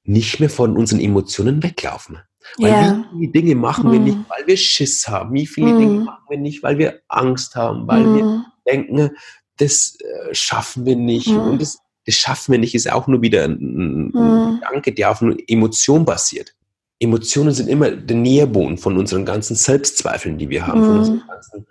[0.05, 2.19] nicht mehr von unseren Emotionen weglaufen.
[2.57, 3.05] Weil ja.
[3.13, 4.25] wie viele Dinge machen wir nicht, mhm.
[4.29, 5.35] weil wir Schiss haben?
[5.35, 5.79] Wie viele mhm.
[5.79, 8.17] Dinge machen wir nicht, weil wir Angst haben, weil mhm.
[8.17, 9.11] wir denken,
[9.59, 11.29] das äh, schaffen wir nicht.
[11.29, 11.41] Mhm.
[11.41, 14.61] Und das, das, schaffen wir nicht, ist auch nur wieder ein, ein mhm.
[14.61, 16.55] Gedanke, der auf Emotion basiert.
[17.01, 21.67] Emotionen sind immer der Nährboden von unseren ganzen Selbstzweifeln, die wir haben, von unseren ganzen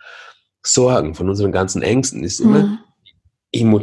[0.64, 2.24] Sorgen, von unseren ganzen Ängsten.
[2.24, 2.80] Ist immer,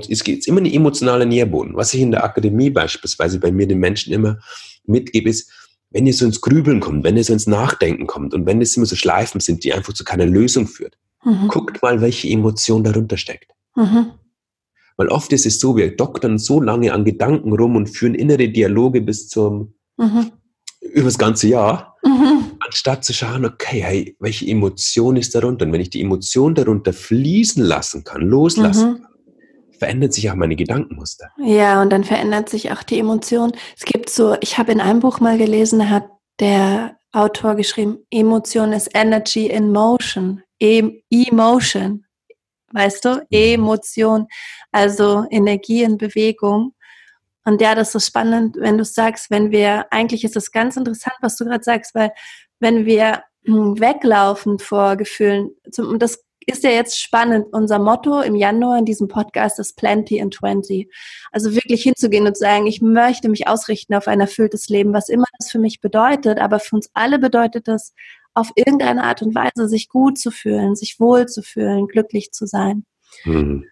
[0.09, 1.77] es geht immer eine emotionale Nährboden.
[1.77, 4.39] Was ich in der Akademie beispielsweise bei mir den Menschen immer
[4.87, 5.51] mitgebe, ist,
[5.91, 8.77] wenn ihr so ins Grübeln kommt, wenn ihr so ins Nachdenken kommt und wenn es
[8.77, 11.49] immer so Schleifen sind, die einfach zu keiner Lösung führt, mhm.
[11.49, 13.53] guckt mal, welche Emotion darunter steckt.
[13.75, 14.13] Mhm.
[14.97, 18.49] Weil oft ist es so, wir doktern so lange an Gedanken rum und führen innere
[18.49, 20.31] Dialoge bis zum, mhm.
[20.81, 22.53] über das ganze Jahr, mhm.
[22.65, 25.67] anstatt zu schauen, okay, hey, welche Emotion ist darunter?
[25.67, 29.03] Und wenn ich die Emotion darunter fließen lassen kann, loslassen mhm.
[29.03, 29.13] kann,
[29.79, 31.31] verändert sich auch meine Gedankenmuster.
[31.45, 33.53] Ja, und dann verändert sich auch die Emotion.
[33.77, 36.05] Es gibt so, ich habe in einem Buch mal gelesen, da hat
[36.39, 40.43] der Autor geschrieben, Emotion ist Energy in Motion.
[40.61, 42.04] E Emotion.
[42.75, 43.15] Weißt du?
[43.15, 43.27] Mhm.
[43.31, 44.27] Emotion,
[44.73, 46.75] also Energie in Bewegung.
[47.45, 50.77] Und ja, das ist so spannend, wenn du sagst, wenn wir, eigentlich ist es ganz
[50.77, 52.11] interessant, was du gerade sagst, weil
[52.59, 57.47] wenn wir hm, weglaufen vor Gefühlen, und das ist ja jetzt spannend.
[57.53, 60.91] Unser Motto im Januar in diesem Podcast ist Plenty in 20.
[61.33, 65.09] Also wirklich hinzugehen und zu sagen, ich möchte mich ausrichten auf ein erfülltes Leben, was
[65.09, 66.39] immer das für mich bedeutet.
[66.39, 67.95] Aber für uns alle bedeutet das,
[68.35, 72.47] auf irgendeine Art und Weise sich gut zu fühlen, sich wohl zu fühlen, glücklich zu
[72.47, 72.85] sein.
[73.25, 73.65] Mhm.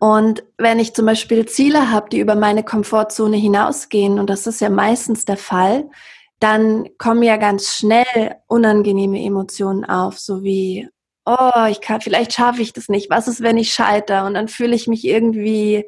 [0.00, 4.60] Und wenn ich zum Beispiel Ziele habe, die über meine Komfortzone hinausgehen, und das ist
[4.60, 5.88] ja meistens der Fall,
[6.40, 10.88] dann kommen ja ganz schnell unangenehme Emotionen auf, so wie,
[11.24, 13.10] oh, ich kann, vielleicht schaffe ich das nicht.
[13.10, 14.26] Was ist, wenn ich scheitere?
[14.26, 15.86] Und dann fühle ich mich irgendwie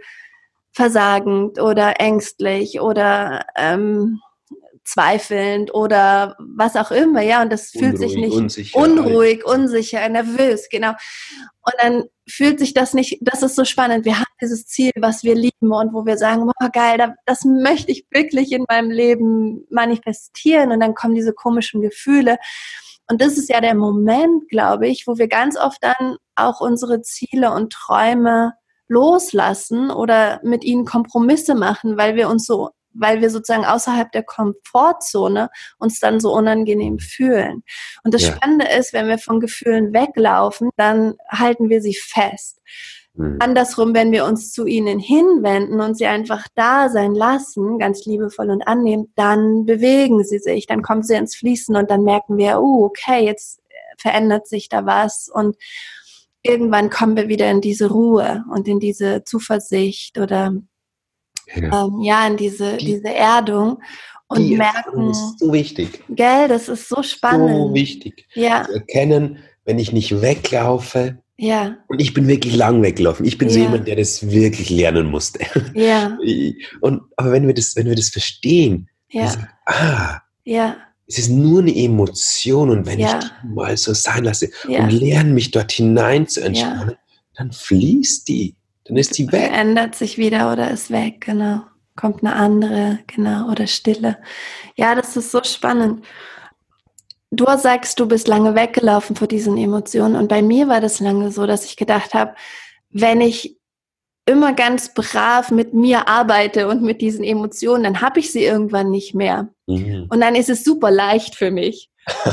[0.72, 4.20] versagend oder ängstlich oder ähm,
[4.88, 10.68] zweifelnd oder was auch immer, ja, und das fühlt sich nicht unsicher, unruhig, unsicher, nervös,
[10.70, 10.90] genau.
[10.90, 14.06] Und dann fühlt sich das nicht, das ist so spannend.
[14.06, 17.92] Wir haben dieses Ziel, was wir lieben und wo wir sagen, boah, geil, das möchte
[17.92, 22.38] ich wirklich in meinem Leben manifestieren und dann kommen diese komischen Gefühle.
[23.10, 27.02] Und das ist ja der Moment, glaube ich, wo wir ganz oft dann auch unsere
[27.02, 28.54] Ziele und Träume
[28.86, 34.22] loslassen oder mit ihnen Kompromisse machen, weil wir uns so weil wir sozusagen außerhalb der
[34.22, 37.62] Komfortzone uns dann so unangenehm fühlen.
[38.04, 38.34] Und das ja.
[38.34, 42.60] Spannende ist, wenn wir von Gefühlen weglaufen, dann halten wir sie fest.
[43.14, 43.36] Mhm.
[43.40, 48.50] Andersrum, wenn wir uns zu ihnen hinwenden und sie einfach da sein lassen, ganz liebevoll
[48.50, 52.60] und annehmen, dann bewegen sie sich, dann kommen sie ins Fließen und dann merken wir,
[52.60, 53.60] oh, okay, jetzt
[53.98, 55.56] verändert sich da was und
[56.42, 60.52] irgendwann kommen wir wieder in diese Ruhe und in diese Zuversicht oder
[61.54, 63.78] ja, ähm, ja in diese, die, diese Erdung
[64.28, 65.08] und die merken.
[65.08, 66.04] Das ist so wichtig.
[66.08, 67.50] Gell, das ist so spannend.
[67.50, 68.26] So wichtig.
[68.34, 68.64] Ja.
[68.64, 71.18] Zu erkennen, wenn ich nicht weglaufe.
[71.36, 71.76] Ja.
[71.88, 73.24] Und ich bin wirklich lang weggelaufen.
[73.24, 73.54] Ich bin ja.
[73.54, 75.40] so jemand, der das wirklich lernen musste.
[75.74, 76.18] Ja.
[76.80, 79.28] Und, aber wenn wir das, wenn wir das verstehen, ja.
[79.28, 80.76] Sagen, ah, ja.
[81.06, 83.18] es ist nur eine Emotion und wenn ja.
[83.18, 86.96] ich die mal so sein lasse und lerne, mich dort hinein zu entspannen,
[87.34, 88.54] dann fließt die.
[88.88, 89.52] Dann ist die weg.
[89.52, 91.60] Ändert sich wieder oder ist weg, genau.
[91.96, 94.18] Kommt eine andere, genau, oder Stille.
[94.76, 96.04] Ja, das ist so spannend.
[97.30, 101.30] Du sagst, du bist lange weggelaufen vor diesen Emotionen und bei mir war das lange
[101.30, 102.34] so, dass ich gedacht habe,
[102.90, 103.58] wenn ich
[104.24, 108.90] immer ganz brav mit mir arbeite und mit diesen Emotionen, dann habe ich sie irgendwann
[108.90, 109.48] nicht mehr.
[109.66, 110.06] Mhm.
[110.08, 111.90] Und dann ist es super leicht für mich.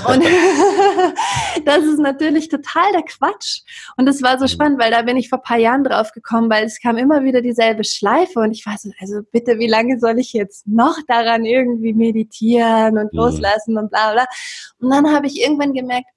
[0.07, 0.23] Und
[1.65, 3.61] das ist natürlich total der Quatsch.
[3.97, 4.49] Und das war so mhm.
[4.49, 7.23] spannend, weil da bin ich vor ein paar Jahren drauf gekommen, weil es kam immer
[7.23, 10.97] wieder dieselbe Schleife und ich war so, also bitte, wie lange soll ich jetzt noch
[11.07, 13.19] daran irgendwie meditieren und mhm.
[13.19, 14.25] loslassen und bla bla.
[14.79, 16.07] Und dann habe ich irgendwann gemerkt,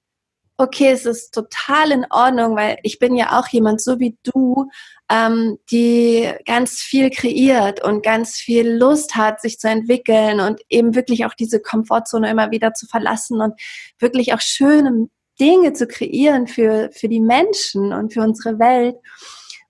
[0.59, 4.69] okay, es ist total in Ordnung, weil ich bin ja auch jemand so wie du,
[5.09, 10.95] ähm, die ganz viel kreiert und ganz viel Lust hat, sich zu entwickeln und eben
[10.95, 13.53] wirklich auch diese Komfortzone immer wieder zu verlassen und
[13.99, 15.07] wirklich auch schöne
[15.39, 18.97] Dinge zu kreieren für, für die Menschen und für unsere Welt.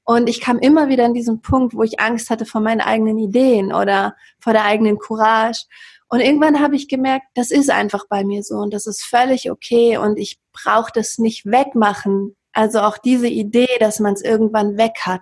[0.03, 3.19] Und ich kam immer wieder an diesen Punkt, wo ich Angst hatte vor meinen eigenen
[3.19, 5.65] Ideen oder vor der eigenen Courage.
[6.07, 9.51] Und irgendwann habe ich gemerkt, das ist einfach bei mir so und das ist völlig
[9.51, 12.35] okay und ich brauche das nicht wegmachen.
[12.51, 15.21] Also auch diese Idee, dass man es irgendwann weg hat,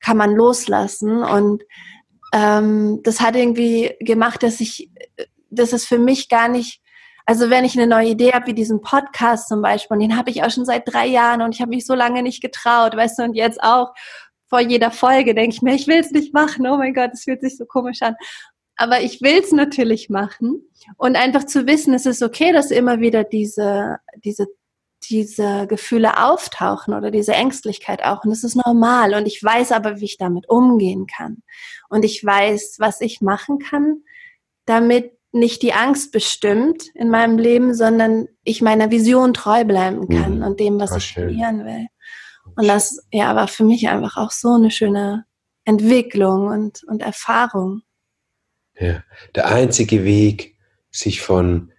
[0.00, 1.22] kann man loslassen.
[1.22, 1.62] Und
[2.32, 4.90] ähm, das hat irgendwie gemacht, dass ich,
[5.50, 6.80] dass es für mich gar nicht,
[7.26, 10.30] also wenn ich eine neue Idee habe, wie diesen Podcast zum Beispiel, und den habe
[10.30, 13.18] ich auch schon seit drei Jahren und ich habe mich so lange nicht getraut, weißt
[13.18, 13.92] du, und jetzt auch
[14.48, 17.24] vor jeder Folge denke ich mir, ich will es nicht machen, oh mein Gott, es
[17.24, 18.16] fühlt sich so komisch an
[18.80, 20.62] aber ich will es natürlich machen
[20.96, 24.46] und einfach zu wissen, es ist okay, dass immer wieder diese, diese,
[25.10, 30.00] diese Gefühle auftauchen oder diese Ängstlichkeit auch und es ist normal und ich weiß aber,
[30.00, 31.42] wie ich damit umgehen kann
[31.90, 34.02] und ich weiß, was ich machen kann,
[34.64, 40.38] damit nicht die Angst bestimmt in meinem Leben, sondern ich meiner Vision treu bleiben kann
[40.38, 40.44] mhm.
[40.44, 41.86] und dem, was ich kreieren will.
[42.56, 45.26] Und das ja war für mich einfach auch so eine schöne
[45.64, 47.82] Entwicklung und, und Erfahrung.
[48.80, 49.04] Ja.
[49.34, 50.56] Der einzige Weg,
[50.90, 51.70] sich von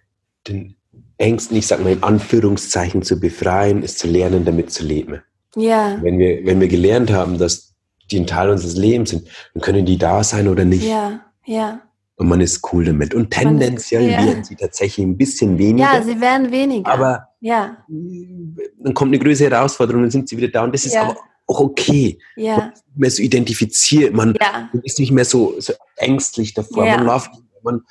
[0.48, 0.76] den
[1.18, 5.20] Ängsten, ich sage mal in Anführungszeichen, zu befreien, ist zu lernen, damit zu leben.
[5.56, 5.98] Ja.
[6.00, 7.74] Wenn wir, wenn wir gelernt haben, dass
[8.10, 10.84] die ein Teil unseres Lebens sind, dann können die da sein oder nicht.
[10.84, 11.82] Ja, ja.
[12.16, 13.14] Und man ist cool damit.
[13.14, 14.26] Und tendenziell ist, ja.
[14.26, 15.94] werden sie tatsächlich ein bisschen weniger.
[15.94, 16.90] Ja, sie werden weniger.
[16.90, 17.78] Aber ja.
[17.88, 20.62] dann kommt eine größere Herausforderung, dann sind sie wieder da.
[20.64, 21.02] Und das ist ja.
[21.02, 22.18] aber auch okay.
[22.36, 22.56] Ja.
[22.56, 24.70] Man ist nicht mehr so identifiziert, man ja.
[24.82, 26.86] ist nicht mehr so, so ängstlich davor.
[26.86, 26.96] Ja.
[26.96, 27.30] Man, läuft,
[27.62, 27.82] man,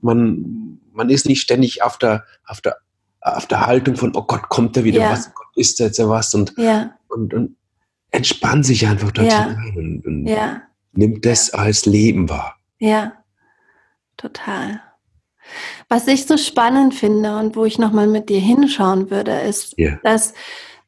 [0.00, 2.76] man, man ist nicht ständig auf der, auf der,
[3.20, 5.10] auf der Haltung von, oh Gott, kommt da wieder ja.
[5.10, 6.96] was, Gott, ist da jetzt was und, ja.
[7.08, 7.56] und, und
[8.10, 10.30] entspannt sich einfach dort hinein und, und
[10.92, 12.56] nimmt das als Leben wahr.
[12.78, 13.12] Ja,
[14.16, 14.80] total.
[15.88, 20.34] Was ich so spannend finde und wo ich nochmal mit dir hinschauen würde, ist, dass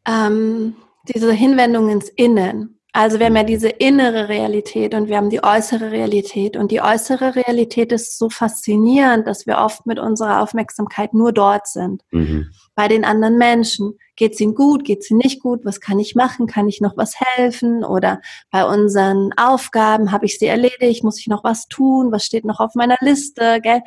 [0.07, 0.75] ähm,
[1.09, 2.78] diese Hinwendung ins Innen.
[2.99, 6.57] Also wir haben ja diese innere Realität und wir haben die äußere Realität.
[6.57, 11.69] Und die äußere Realität ist so faszinierend, dass wir oft mit unserer Aufmerksamkeit nur dort
[11.69, 12.03] sind.
[12.11, 12.51] Mhm.
[12.75, 13.97] Bei den anderen Menschen.
[14.17, 14.85] Geht es ihnen gut?
[14.85, 15.65] Geht es ihnen nicht gut?
[15.65, 16.49] Was kann ich machen?
[16.49, 17.85] Kann ich noch was helfen?
[17.85, 21.05] Oder bei unseren Aufgaben, habe ich sie erledigt?
[21.05, 22.11] Muss ich noch was tun?
[22.11, 23.61] Was steht noch auf meiner Liste?
[23.63, 23.83] Gell?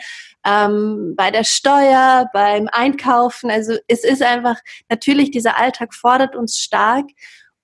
[0.45, 3.52] Ähm, bei der Steuer, beim Einkaufen.
[3.52, 4.56] Also es ist einfach,
[4.88, 7.08] natürlich, dieser Alltag fordert uns stark.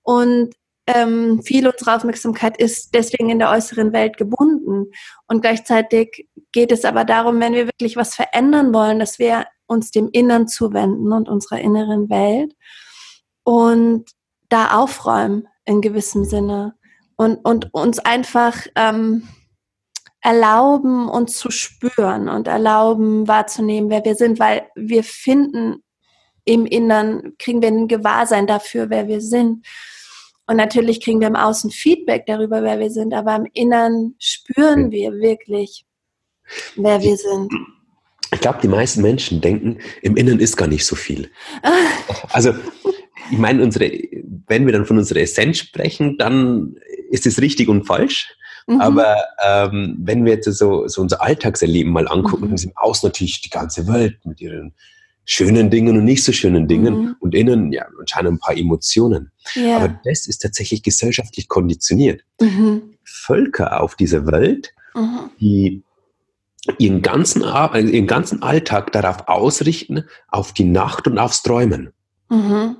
[0.02, 0.54] Und
[0.88, 4.90] ähm, viel unserer Aufmerksamkeit ist deswegen in der äußeren Welt gebunden.
[5.26, 9.90] Und gleichzeitig geht es aber darum, wenn wir wirklich was verändern wollen, dass wir uns
[9.90, 12.54] dem Innern zuwenden und unserer inneren Welt
[13.44, 14.10] und
[14.48, 16.74] da aufräumen in gewissem Sinne
[17.16, 19.28] und, und uns einfach ähm,
[20.22, 25.82] erlauben, uns zu spüren und erlauben, wahrzunehmen, wer wir sind, weil wir finden
[26.46, 29.66] im Innern, kriegen wir ein Gewahrsein dafür, wer wir sind.
[30.48, 34.90] Und natürlich kriegen wir im Außen Feedback darüber, wer wir sind, aber im Innern spüren
[34.90, 35.84] wir wirklich,
[36.74, 37.52] wer wir sind.
[38.32, 41.30] Ich glaube, die meisten Menschen denken, im Innern ist gar nicht so viel.
[42.30, 42.54] Also,
[43.30, 43.90] ich meine, unsere,
[44.46, 46.76] wenn wir dann von unserer Essenz sprechen, dann
[47.10, 48.34] ist es richtig und falsch.
[48.66, 48.80] Mhm.
[48.80, 52.48] Aber ähm, wenn wir jetzt so, so unser Alltagserleben mal angucken, mhm.
[52.48, 54.74] dann ist im Außen natürlich die ganze Welt mit ihren
[55.30, 57.16] schönen Dingen und nicht so schönen Dingen mhm.
[57.20, 59.30] und innen ja anscheinend ein paar Emotionen.
[59.54, 59.76] Ja.
[59.76, 62.22] Aber das ist tatsächlich gesellschaftlich konditioniert.
[62.40, 62.94] Mhm.
[63.04, 65.30] Völker auf dieser Welt, mhm.
[65.38, 65.82] die
[66.78, 71.92] ihren ganzen, also ihren ganzen Alltag darauf ausrichten, auf die Nacht und aufs Träumen.
[72.30, 72.76] Mhm.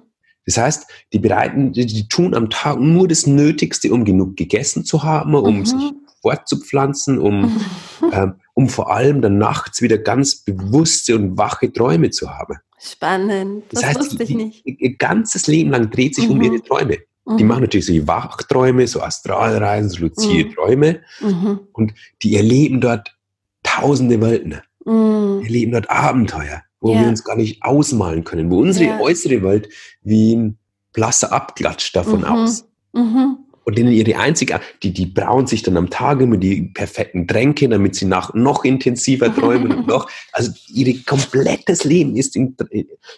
[0.46, 5.02] Das heißt, die bereiten, die, tun am Tag nur das Nötigste, um genug gegessen zu
[5.02, 5.66] haben, um mhm.
[5.66, 7.60] sich fortzupflanzen, um,
[8.12, 12.56] ähm, um vor allem dann nachts wieder ganz bewusste und wache Träume zu haben.
[12.76, 13.62] Spannend.
[13.70, 14.62] Das, das heißt, wusste ich nicht.
[14.66, 16.32] Ihr ganzes Leben lang dreht sich mhm.
[16.32, 16.98] um ihre Träume.
[17.38, 17.48] Die mhm.
[17.48, 20.54] machen natürlich so Wachträume, so Astralreisen, so luzide mhm.
[20.54, 21.00] Träume.
[21.20, 21.60] Mhm.
[21.72, 23.16] Und die erleben dort
[23.62, 24.56] tausende Welten.
[24.84, 25.38] Mhm.
[25.42, 27.02] Die erleben dort Abenteuer, wo ja.
[27.02, 29.00] wir uns gar nicht ausmalen können, wo unsere ja.
[29.00, 29.68] äußere Welt
[30.02, 30.58] wie ein
[30.92, 32.66] blasser Abklatsch davon aus.
[32.92, 37.28] Mhm und denen ihre einzige, die, die brauen sich dann am Tag immer die perfekten
[37.28, 42.56] Tränke, damit sie nach noch intensiver träumen und noch, also ihr komplettes Leben ist, in,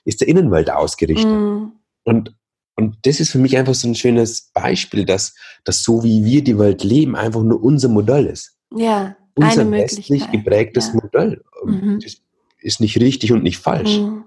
[0.04, 1.30] ist der Innenwelt ausgerichtet.
[1.30, 1.70] Mm.
[2.02, 2.34] Und,
[2.74, 6.42] und das ist für mich einfach so ein schönes Beispiel, dass, dass so wie wir
[6.42, 8.56] die Welt leben, einfach nur unser Modell ist.
[8.74, 10.94] Ja, unser westlich geprägtes ja.
[10.94, 11.44] Modell.
[11.64, 12.00] Mhm.
[12.02, 12.16] Das
[12.58, 13.98] ist nicht richtig und nicht falsch.
[13.98, 14.24] Mhm.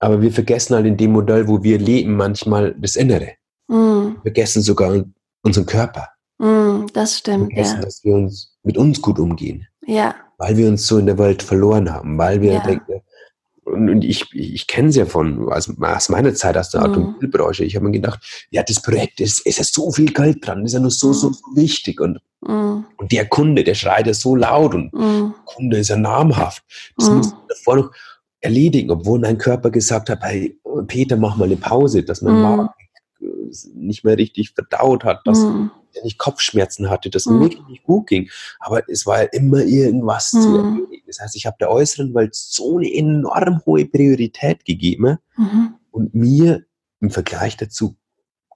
[0.00, 3.36] Aber wir vergessen halt in dem Modell, wo wir leben, manchmal das Innere.
[3.68, 4.16] Mhm.
[4.16, 5.02] Wir vergessen sogar
[5.42, 6.08] unseren Körper.
[6.38, 7.74] Mm, das stimmt, ja.
[7.76, 9.66] dass wir uns mit uns gut umgehen.
[9.86, 10.14] Ja.
[10.38, 12.60] Weil wir uns so in der Welt verloren haben, weil wir ja.
[12.60, 13.02] denken,
[13.64, 16.84] und ich, ich kenne es ja von aus, aus, meiner Zeit aus der mm.
[16.84, 17.64] Automobilbranche.
[17.64, 20.72] Ich habe mir gedacht, ja, das Projekt ist, ist ja so viel Geld dran, ist
[20.72, 21.14] ja nur so, mm.
[21.14, 22.00] so, so wichtig.
[22.00, 22.84] Und, mm.
[22.96, 24.98] und der Kunde, der schreit ja so laut und mm.
[24.98, 26.64] der Kunde ist ja namhaft.
[26.96, 27.14] Das mm.
[27.14, 27.90] muss man davor noch
[28.40, 32.68] erledigen, obwohl mein Körper gesagt hat, hey, Peter, mach mal eine Pause, dass mein Magen
[33.74, 35.70] nicht mehr richtig verdaut hat, dass mhm.
[35.94, 37.40] er nicht Kopfschmerzen hatte, dass mhm.
[37.40, 38.30] wirklich nicht gut ging.
[38.60, 40.40] Aber es war ja immer irgendwas mhm.
[40.40, 41.02] zu erledigen.
[41.06, 45.74] Das heißt, ich habe der äußeren Welt so eine enorm hohe Priorität gegeben mhm.
[45.90, 46.64] und mir
[47.00, 47.96] im Vergleich dazu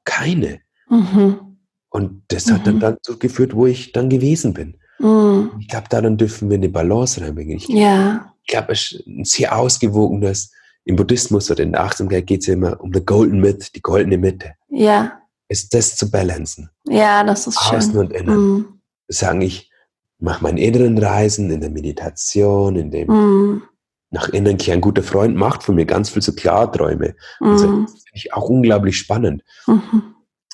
[0.04, 0.60] keine.
[0.88, 1.58] Mhm.
[1.90, 2.80] Und das hat dann mhm.
[2.80, 4.76] dazu geführt, wo ich dann gewesen bin.
[4.98, 7.58] Ich glaube, daran dürfen wir eine Balance reinbringen.
[7.58, 8.32] Ich, ja.
[8.42, 10.52] ich glaube, es ist ein sehr ausgewogenes
[10.86, 13.82] im Buddhismus oder in der Achtsamkeit geht es ja immer um the golden Mitte, die
[13.82, 14.54] goldene Mitte.
[14.68, 15.20] Ja.
[15.48, 16.70] Ist das zu balancen.
[16.88, 18.00] Ja, das ist Außen schön.
[18.00, 18.58] und innen.
[18.58, 18.80] Mm.
[19.08, 19.70] Sagen ich,
[20.18, 23.62] mache meine inneren Reisen in der Meditation, in dem mm.
[24.10, 24.78] nach innen kehren.
[24.78, 27.16] Ein guter Freund macht von mir ganz viel so Klarträume.
[27.40, 27.50] Mm.
[27.50, 29.42] das finde ich auch unglaublich spannend.
[29.66, 30.02] -hmm.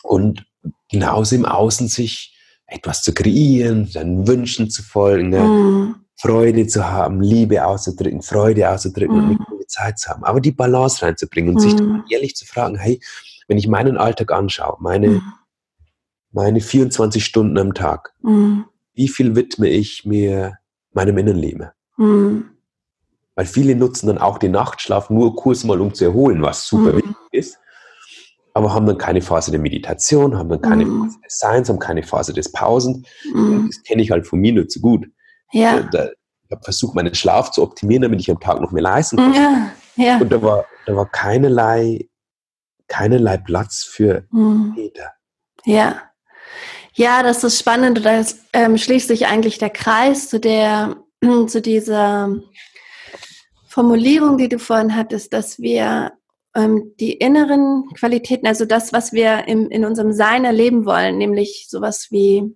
[0.03, 0.47] Und
[0.90, 2.35] genauso im Außen sich
[2.66, 5.40] etwas zu kreieren, seinen Wünschen zu folgen, ne?
[5.40, 5.95] mm.
[6.16, 9.31] Freude zu haben, Liebe auszudrücken, Freude auszudrücken mm.
[9.31, 10.24] und gute Zeit zu haben.
[10.24, 11.61] Aber die Balance reinzubringen und mm.
[11.61, 13.00] sich dann ehrlich zu fragen, hey,
[13.48, 15.22] wenn ich meinen Alltag anschaue, meine, mm.
[16.32, 18.61] meine 24 Stunden am Tag, mm.
[18.94, 20.58] wie viel widme ich mir
[20.92, 21.70] meinem Innenleben?
[21.96, 22.42] Mm.
[23.35, 26.96] Weil viele nutzen dann auch den Nachtschlaf nur kurz mal, um zu erholen, was super
[26.96, 27.58] wichtig ist
[28.54, 31.04] aber haben dann keine Phase der Meditation, haben dann keine mm.
[31.04, 33.06] Phase des Seins, haben keine Phase des Pausen.
[33.66, 35.06] Das kenne ich halt von mir nur zu gut.
[35.52, 35.80] Ja.
[35.90, 36.11] Da,
[36.53, 39.35] habe versucht, meinen Schlaf zu optimieren, damit ich am Tag noch mehr leisten kann.
[39.35, 39.73] Ja.
[39.97, 40.19] Ja.
[40.19, 42.09] Und da war, da war keinerlei,
[42.88, 44.75] keinerlei Platz für mm.
[44.75, 45.12] Peter.
[45.65, 46.03] Ja.
[46.94, 48.05] Ja, das ist spannend.
[48.05, 48.23] Da
[48.53, 50.96] ähm, schließt sich eigentlich der Kreis zu der,
[51.46, 52.37] zu dieser
[53.69, 56.13] Formulierung, die du vorhin hattest, dass wir
[56.55, 61.67] ähm, die inneren Qualitäten, also das, was wir im, in unserem Sein erleben wollen, nämlich
[61.69, 62.55] sowas wie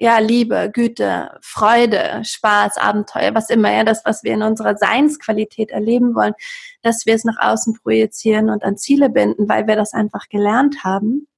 [0.00, 5.70] ja, Liebe, Güte, Freude, Spaß, Abenteuer, was immer, ja, das, was wir in unserer Seinsqualität
[5.70, 6.32] erleben wollen,
[6.80, 10.84] dass wir es nach außen projizieren und an Ziele binden, weil wir das einfach gelernt
[10.84, 11.28] haben.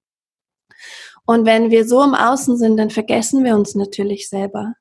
[1.26, 4.74] Und wenn wir so im Außen sind, dann vergessen wir uns natürlich selber.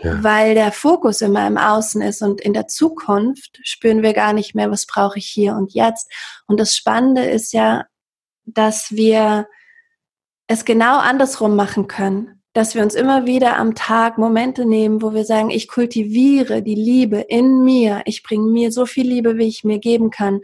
[0.00, 0.22] Ja.
[0.22, 4.54] Weil der Fokus immer im Außen ist und in der Zukunft spüren wir gar nicht
[4.54, 6.12] mehr, was brauche ich hier und jetzt.
[6.46, 7.86] Und das Spannende ist ja,
[8.44, 9.48] dass wir
[10.46, 15.12] es genau andersrum machen können dass wir uns immer wieder am Tag Momente nehmen, wo
[15.12, 19.48] wir sagen, ich kultiviere die Liebe in mir, ich bringe mir so viel Liebe, wie
[19.48, 20.40] ich mir geben kann,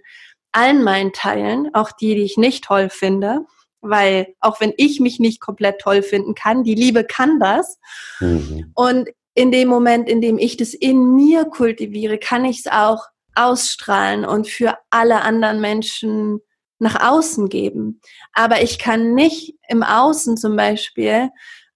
[0.53, 3.47] allen meinen Teilen, auch die, die ich nicht toll finde,
[3.81, 7.79] weil auch wenn ich mich nicht komplett toll finden kann, die Liebe kann das.
[8.19, 8.73] Mhm.
[8.75, 13.05] Und in dem Moment, in dem ich das in mir kultiviere, kann ich es auch
[13.37, 16.41] ausstrahlen und für alle anderen Menschen
[16.81, 18.01] nach außen geben.
[18.33, 21.31] Aber ich kann nicht im Außen zum Beispiel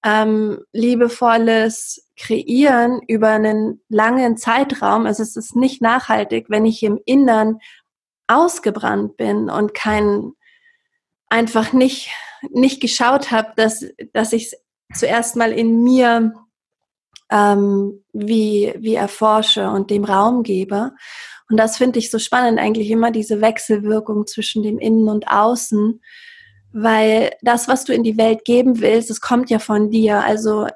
[0.04, 5.06] ähm, liebevolles Kreieren über einen langen Zeitraum.
[5.06, 7.58] Also es ist nicht nachhaltig, wenn ich im Innern
[8.28, 10.32] ausgebrannt bin und kein
[11.28, 12.10] einfach nicht
[12.50, 16.34] nicht geschaut habe, dass dass ich es zuerst mal in mir
[17.30, 20.92] ähm, wie wie erforsche und dem Raum gebe.
[21.48, 26.00] Und das finde ich so spannend eigentlich immer diese Wechselwirkung zwischen dem Innen und Außen
[26.74, 30.24] weil das, was du in die Welt geben willst, das kommt ja von dir.
[30.24, 30.66] Also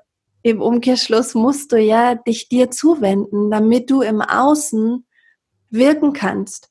[0.42, 5.04] im Umkehrschluss musst du ja dich dir zuwenden, damit du im Außen
[5.70, 6.70] wirken kannst.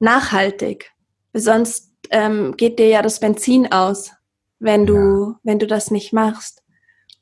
[0.00, 0.90] Nachhaltig.
[1.32, 4.10] Sonst ähm, geht dir ja das Benzin aus,
[4.58, 5.40] wenn du, ja.
[5.44, 6.62] wenn du das nicht machst.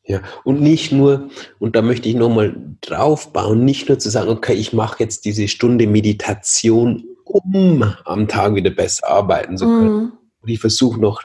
[0.04, 1.28] Ja, und nicht nur,
[1.58, 5.46] und da möchte ich nochmal draufbauen, nicht nur zu sagen, okay, ich mache jetzt diese
[5.48, 9.96] Stunde Meditation, um am Tag wieder besser arbeiten zu können.
[10.04, 10.12] Mm
[10.42, 11.22] und ich versuche noch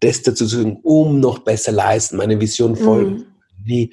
[0.00, 3.16] das dazu zu tun, um noch besser leisten, meine Vision folgen.
[3.16, 3.26] Mm.
[3.64, 3.90] Nee,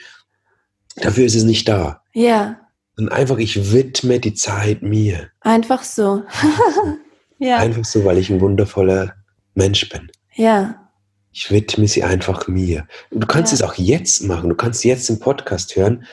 [0.97, 2.01] dafür ist es nicht da.
[2.13, 2.59] Ja.
[2.97, 5.29] Und einfach, ich widme die Zeit mir.
[5.41, 6.23] Einfach so.
[7.39, 7.57] ja.
[7.57, 9.15] Einfach so, weil ich ein wundervoller
[9.53, 10.11] Mensch bin.
[10.35, 10.89] Ja.
[11.31, 12.87] Ich widme sie einfach mir.
[13.09, 13.55] Und du kannst ja.
[13.55, 14.49] es auch jetzt machen.
[14.49, 16.05] Du kannst jetzt den Podcast hören.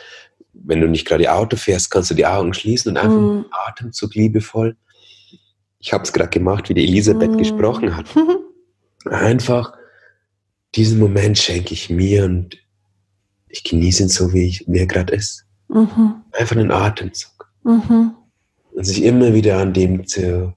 [0.54, 3.46] Wenn du nicht gerade Auto fährst, kannst du die Augen schließen und einfach mm.
[3.68, 4.76] Atemzug liebevoll
[5.82, 7.38] ich habe es gerade gemacht, wie die Elisabeth mm.
[7.38, 8.06] gesprochen hat.
[9.04, 9.74] Einfach
[10.76, 12.56] diesen Moment schenke ich mir und
[13.48, 15.44] ich genieße ihn so, wie, ich, wie er gerade ist.
[15.68, 16.22] Mhm.
[16.32, 17.50] Einfach einen Atemzug.
[17.64, 18.14] Mhm.
[18.70, 20.54] Und sich immer wieder an dem zu,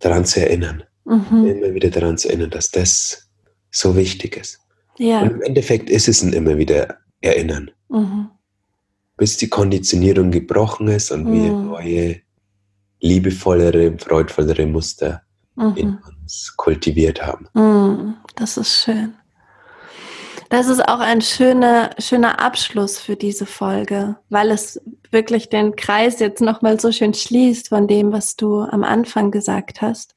[0.00, 0.82] daran zu erinnern.
[1.04, 1.46] Mhm.
[1.46, 3.30] Immer wieder daran zu erinnern, dass das
[3.70, 4.58] so wichtig ist.
[4.98, 5.22] Ja.
[5.22, 7.70] Und im Endeffekt ist es ein immer wieder Erinnern.
[7.88, 8.28] Mhm.
[9.16, 11.66] Bis die Konditionierung gebrochen ist und wir mhm.
[11.66, 12.20] neue
[13.00, 15.22] liebevollere, freudvollere Muster
[15.54, 15.76] mhm.
[15.76, 17.48] in uns kultiviert haben.
[17.54, 19.14] Mhm, das ist schön.
[20.48, 24.80] Das ist auch ein schöner, schöner Abschluss für diese Folge, weil es
[25.10, 29.82] wirklich den Kreis jetzt nochmal so schön schließt von dem, was du am Anfang gesagt
[29.82, 30.14] hast.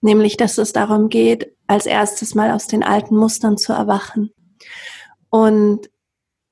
[0.00, 4.32] Nämlich, dass es darum geht, als erstes mal aus den alten Mustern zu erwachen.
[5.28, 5.90] Und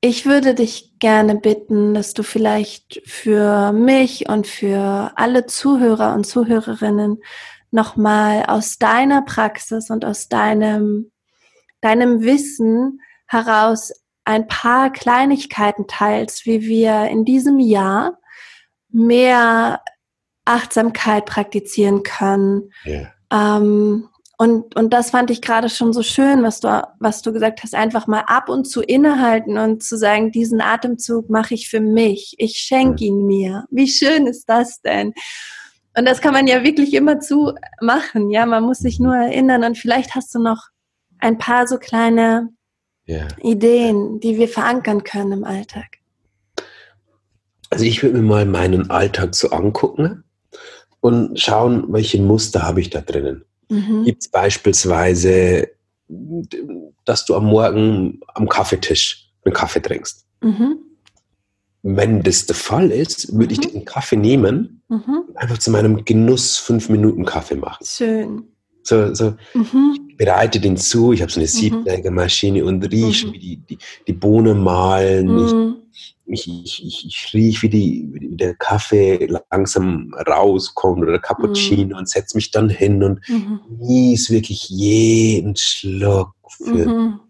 [0.01, 6.25] ich würde dich gerne bitten, dass du vielleicht für mich und für alle Zuhörer und
[6.25, 7.19] Zuhörerinnen
[7.71, 11.11] nochmal aus deiner Praxis und aus deinem,
[11.81, 13.93] deinem Wissen heraus
[14.25, 18.19] ein paar Kleinigkeiten teilst, wie wir in diesem Jahr
[18.91, 19.83] mehr
[20.45, 22.73] Achtsamkeit praktizieren können.
[22.87, 23.13] Yeah.
[23.31, 24.09] Ähm,
[24.41, 26.69] und, und das fand ich gerade schon so schön, was du,
[27.01, 31.29] was du gesagt hast, einfach mal ab und zu innehalten und zu sagen, diesen Atemzug
[31.29, 32.37] mache ich für mich.
[32.39, 33.65] Ich schenke ihn mir.
[33.73, 35.13] Wie schön ist das denn?
[35.97, 38.31] Und das kann man ja wirklich immer zu machen.
[38.31, 40.69] Ja, man muss sich nur erinnern und vielleicht hast du noch
[41.19, 42.51] ein paar so kleine
[43.09, 43.27] yeah.
[43.43, 45.97] Ideen, die wir verankern können im Alltag.
[47.71, 50.23] Also ich würde mir mal meinen Alltag so angucken
[51.01, 53.45] und schauen, welche Muster habe ich da drinnen.
[53.69, 54.05] Mhm.
[54.05, 55.69] Gibt es beispielsweise,
[57.05, 60.27] dass du am Morgen am Kaffeetisch einen Kaffee trinkst?
[60.41, 60.79] Mhm.
[61.83, 63.73] Wenn das der Fall ist, würde ich mhm.
[63.73, 65.25] den Kaffee nehmen mhm.
[65.29, 67.85] und einfach zu meinem Genuss fünf Minuten Kaffee machen.
[67.85, 68.45] Schön.
[68.83, 70.08] So, so mhm.
[70.19, 71.53] Bereite den zu, ich habe so eine mhm.
[71.53, 75.77] Siebträgermaschine und rieche, wie die, die, die Bohnen mahlen.
[76.27, 81.21] Ich, ich, ich, ich, ich rieche, wie, die, wie der Kaffee langsam rauskommt oder der
[81.21, 82.01] Cappuccino mhm.
[82.01, 83.61] und setze mich dann hin und mhm.
[83.79, 86.35] genieße wirklich jeden Schluck.
[86.59, 87.21] Mhm.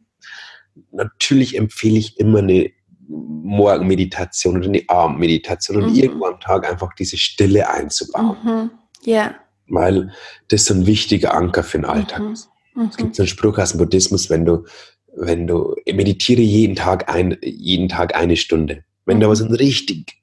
[0.90, 2.70] Natürlich empfehle ich immer eine
[3.06, 5.96] Morgenmeditation oder eine Abendmeditation und mhm.
[5.96, 8.36] irgendwo am Tag einfach diese Stille einzubauen.
[8.42, 8.70] Mhm.
[9.04, 9.36] Ja.
[9.68, 10.10] weil
[10.48, 12.20] das so ein wichtiger Anker für den Alltag
[12.78, 12.88] mhm.
[12.90, 14.64] Es gibt so einen Spruch aus dem Buddhismus, wenn du,
[15.16, 18.84] wenn du meditiere jeden Tag ein, jeden Tag eine Stunde.
[19.04, 20.18] Wenn du aber so einen richtig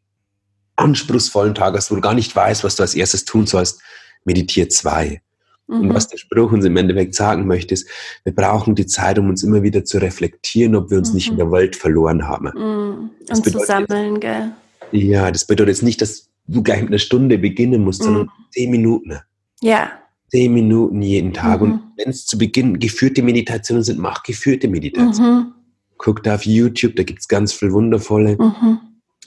[0.76, 3.82] anspruchsvollen Tag hast, wo du gar nicht weißt, was du als erstes tun sollst,
[4.26, 5.22] meditiere zwei.
[5.68, 5.82] Mhm.
[5.82, 7.88] Und was der Spruch uns im Endeffekt sagen möchte, ist,
[8.24, 11.16] wir brauchen die Zeit, um uns immer wieder zu reflektieren, ob wir uns mhm.
[11.16, 12.52] nicht in der Welt verloren haben.
[12.56, 13.10] Mhm.
[13.30, 14.52] Und zu sammeln, gell?
[14.92, 18.30] Ja, das bedeutet jetzt nicht, dass du gleich mit einer Stunde beginnen musst, sondern mhm.
[18.52, 19.20] zehn Minuten.
[19.62, 19.92] Ja.
[20.36, 21.62] Zehn Minuten jeden Tag.
[21.62, 21.80] Und mhm.
[21.96, 25.38] wenn es zu Beginn geführte Meditationen sind, mach geführte Meditationen.
[25.38, 25.54] Mhm.
[25.98, 28.38] Guck da auf YouTube, da gibt es ganz viel wundervolle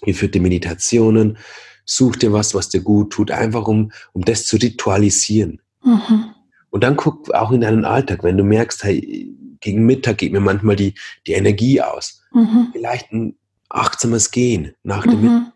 [0.03, 1.39] geführte Meditationen.
[1.87, 5.63] Such dir was, was dir gut tut, einfach um, um das zu ritualisieren.
[5.83, 6.27] Mhm.
[6.69, 10.41] Und dann guck auch in deinen Alltag, wenn du merkst, hey, gegen Mittag geht mir
[10.41, 10.93] manchmal die,
[11.27, 12.23] die Energie aus.
[12.35, 12.69] Mhm.
[12.73, 13.35] Vielleicht ein
[13.71, 15.23] achtsames Gehen nach dem mhm.
[15.23, 15.53] Mittag.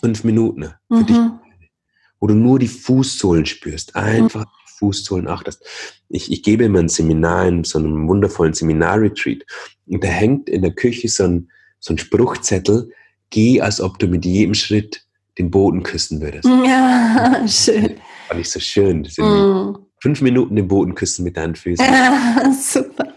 [0.00, 1.06] Fünf Minuten für mhm.
[1.06, 1.16] dich.
[2.24, 3.96] Wo du nur die Fußsohlen spürst.
[3.96, 5.62] Einfach die Fußsohlen achtest.
[6.08, 9.42] Ich, ich gebe immer ein Seminar in so einem wundervollen Seminarretreat.
[9.84, 11.50] Und da hängt in der Küche so ein,
[11.80, 12.90] so ein Spruchzettel.
[13.28, 15.04] Geh, als ob du mit jedem Schritt
[15.36, 16.48] den Boden küssen würdest.
[16.66, 17.96] Ja, schön.
[18.28, 19.02] Fand ich so schön.
[19.18, 19.76] Mm.
[20.00, 21.84] Fünf Minuten den Boden küssen mit deinen Füßen.
[21.84, 23.12] Ja, super.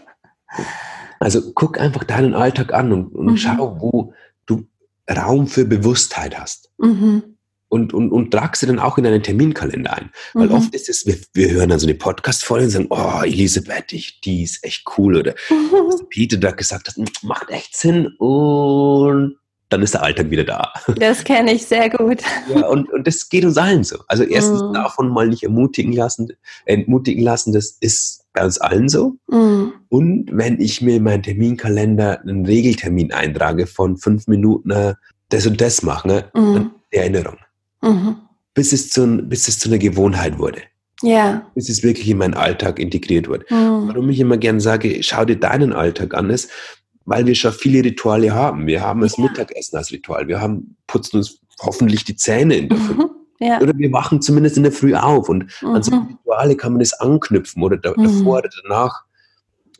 [1.18, 3.36] Also guck einfach deinen Alltag an und, und mhm.
[3.38, 4.12] schau, wo
[4.44, 4.66] du
[5.10, 6.70] Raum für Bewusstheit hast.
[6.76, 7.37] Mhm.
[7.68, 10.10] Und, und, und trag sie dann auch in deinen Terminkalender ein.
[10.32, 10.54] Weil mhm.
[10.54, 14.20] oft ist es, wir, wir hören dann so eine Podcast-Folge und sagen, oh, Elisabeth, ich,
[14.22, 15.16] die ist echt cool.
[15.16, 18.06] Oder was Peter da gesagt hat, macht echt Sinn.
[18.18, 19.36] Und
[19.68, 20.72] dann ist der Alltag wieder da.
[20.98, 22.22] Das kenne ich sehr gut.
[22.54, 23.98] Ja, und, und das geht uns allen so.
[24.08, 24.72] Also erstens mm.
[24.72, 26.28] davon mal nicht ermutigen lassen,
[26.64, 29.16] entmutigen lassen, das ist bei uns allen so.
[29.28, 29.72] Mm.
[29.88, 34.94] Und wenn ich mir in meinen Terminkalender einen Regeltermin eintrage von fünf Minuten äh,
[35.28, 37.36] das und das machen, ne, dann Erinnerung.
[37.82, 38.16] -hmm.
[38.54, 40.62] Bis, es zu, bis es zu einer Gewohnheit wurde.
[41.02, 41.46] Ja.
[41.54, 43.44] Bis es wirklich in meinen Alltag integriert wurde.
[43.50, 43.88] Mm.
[43.88, 46.50] Warum ich immer gerne sage, schau dir deinen Alltag an, ist,
[47.04, 48.66] weil wir schon viele Rituale haben.
[48.66, 49.24] Wir haben das ja.
[49.24, 50.26] Mittagessen als Ritual.
[50.26, 52.94] Wir haben, putzen uns hoffentlich die Zähne in der Früh.
[52.94, 53.10] Mhm.
[53.40, 53.60] Ja.
[53.60, 55.28] Oder wir wachen zumindest in der Früh auf.
[55.28, 55.68] Und mhm.
[55.68, 58.04] an so Rituale kann man das anknüpfen oder da, mhm.
[58.04, 59.04] davor oder danach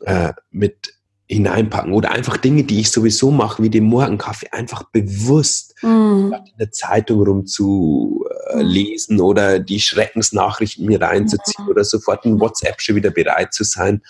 [0.05, 0.93] äh, mit
[1.29, 1.93] hineinpacken.
[1.93, 6.33] Oder einfach Dinge, die ich sowieso mache, wie den Morgenkaffee, einfach bewusst mhm.
[6.33, 9.21] in der Zeitung rum zu äh, mhm.
[9.21, 14.01] oder die Schreckensnachrichten mir reinzuziehen oder sofort in WhatsApp schon wieder bereit zu sein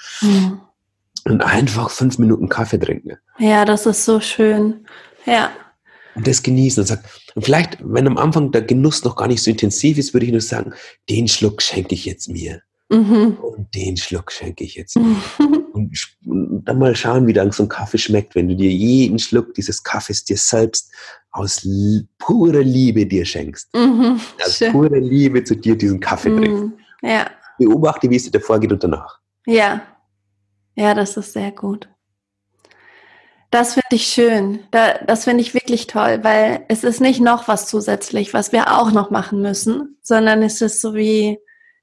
[1.26, 3.18] und einfach fünf Minuten Kaffee trinken.
[3.38, 4.86] Ja, das ist so schön.
[5.26, 5.52] Ja.
[6.16, 7.04] Und das genießen und sagen,
[7.36, 10.32] und vielleicht, wenn am Anfang der Genuss noch gar nicht so intensiv ist, würde ich
[10.32, 10.74] nur sagen,
[11.10, 12.62] den Schluck schenke ich jetzt mir.
[12.90, 13.38] Mhm.
[13.42, 15.22] Und den Schluck schenke ich jetzt und,
[16.66, 19.84] dann mal schauen, wie dann so ein Kaffee schmeckt, wenn du dir jeden Schluck dieses
[19.84, 20.92] Kaffees dir selbst
[21.32, 21.68] aus
[22.18, 23.74] purer Liebe dir schenkst.
[23.76, 24.20] Mhm.
[24.44, 24.72] Aus Schön.
[24.72, 26.38] purer Liebe zu dir diesen Kaffee mhm.
[26.38, 26.80] trinkst.
[27.04, 27.30] Ja.
[27.60, 29.20] Beobachte, wie es dir davor geht und danach.
[29.46, 29.82] Ja,
[30.76, 31.90] ja, das ist sehr gut.
[33.52, 34.60] Das finde ich schön.
[34.72, 38.92] das finde ich wirklich toll, weil es ist nicht noch was zusätzlich, was wir auch
[38.92, 41.40] noch machen müssen, sondern es ist so wie,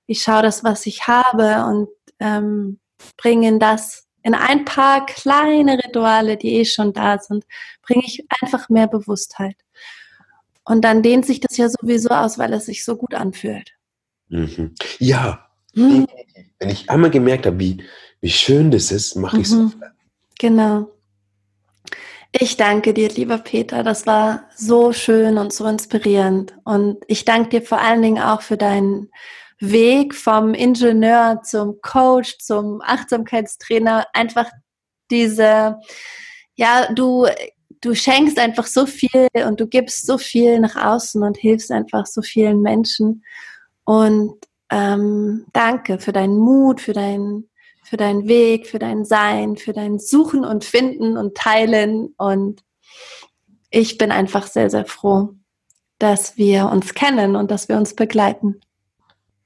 [0.07, 1.88] ich schaue das, was ich habe und
[2.20, 2.78] ähm,
[3.16, 7.44] bringe in das, in ein paar kleine Rituale, die eh schon da sind,
[7.82, 9.57] bringe ich einfach mehr Bewusstheit.
[10.64, 13.72] Und dann dehnt sich das ja sowieso aus, weil es sich so gut anfühlt.
[14.28, 14.74] Mhm.
[14.98, 16.07] Ja, hm.
[16.59, 17.84] wenn ich einmal gemerkt habe, wie,
[18.20, 19.74] wie schön das ist, mache ich es mhm.
[20.38, 20.90] Genau.
[22.32, 23.82] Ich danke dir, lieber Peter.
[23.82, 26.54] Das war so schön und so inspirierend.
[26.64, 29.11] Und ich danke dir vor allen Dingen auch für deinen
[29.59, 34.07] Weg vom Ingenieur zum Coach, zum Achtsamkeitstrainer.
[34.12, 34.50] Einfach
[35.11, 35.76] diese,
[36.54, 37.26] ja, du,
[37.80, 42.07] du schenkst einfach so viel und du gibst so viel nach außen und hilfst einfach
[42.07, 43.24] so vielen Menschen.
[43.84, 44.34] Und
[44.70, 47.48] ähm, danke für deinen Mut, für deinen
[47.86, 52.14] für deinen Weg, für dein Sein, für dein Suchen und Finden und Teilen.
[52.18, 52.64] Und
[53.70, 55.34] ich bin einfach sehr, sehr froh,
[56.00, 58.61] dass wir uns kennen und dass wir uns begleiten.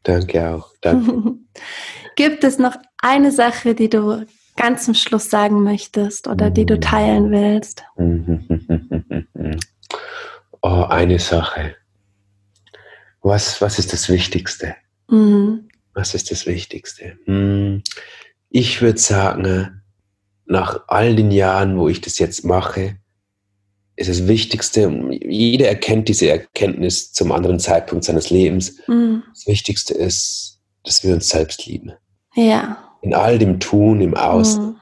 [0.03, 0.73] Danke auch.
[0.81, 1.35] Danke.
[2.17, 4.27] Gibt es noch eine Sache, die du
[4.57, 7.85] ganz zum Schluss sagen möchtest oder die du teilen willst?
[10.63, 11.75] Oh, eine Sache.
[13.23, 14.77] Was, was ist das Wichtigste?
[15.09, 15.69] Mhm.
[15.95, 17.19] Was ist das Wichtigste?
[17.25, 17.83] Hm.
[18.51, 19.83] Ich würde sagen,
[20.45, 22.97] nach all den Jahren, wo ich das jetzt mache,
[24.01, 28.79] ist das Wichtigste, jeder erkennt diese Erkenntnis zum anderen Zeitpunkt seines Lebens.
[28.87, 29.23] Mhm.
[29.35, 31.93] Das Wichtigste ist, dass wir uns selbst lieben.
[32.35, 32.79] Ja.
[33.03, 34.65] In all dem Tun, im Außen.
[34.65, 34.77] Mhm.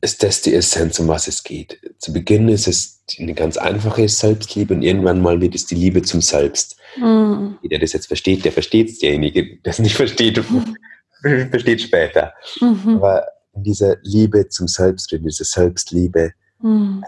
[0.00, 1.78] ist das die Essenz, um was es geht.
[1.98, 6.00] Zu Beginn ist es eine ganz einfache Selbstliebe und irgendwann mal wird es die Liebe
[6.00, 6.76] zum Selbst.
[6.96, 7.58] Mhm.
[7.60, 9.00] Jeder, der das jetzt versteht, der versteht es.
[9.00, 10.76] Derjenige, der es nicht versteht, mhm.
[11.50, 12.32] versteht später.
[12.60, 12.96] Mhm.
[12.96, 17.04] Aber in dieser Liebe zum Selbst, in dieser Selbstliebe, mhm.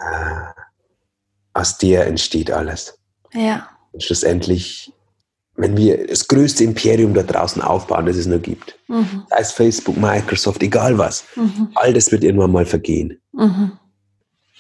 [1.53, 2.99] aus der entsteht alles.
[3.33, 3.69] Ja.
[3.93, 4.93] Und schlussendlich
[5.57, 9.25] wenn wir das größte Imperium da draußen aufbauen, das es nur gibt, mhm.
[9.31, 11.69] sei es Facebook, Microsoft, egal was, mhm.
[11.75, 13.19] all das wird irgendwann mal vergehen.
[13.33, 13.73] Mhm.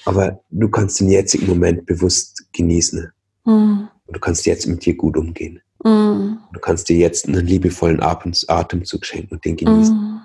[0.06, 3.10] Aber du kannst den jetzigen Moment bewusst genießen.
[3.44, 3.88] Mhm.
[4.06, 5.60] Und du kannst jetzt mit dir gut umgehen.
[5.84, 6.38] Mhm.
[6.52, 9.94] Du kannst dir jetzt einen liebevollen Atemzug schenken und den genießen.
[9.94, 10.20] Mhm.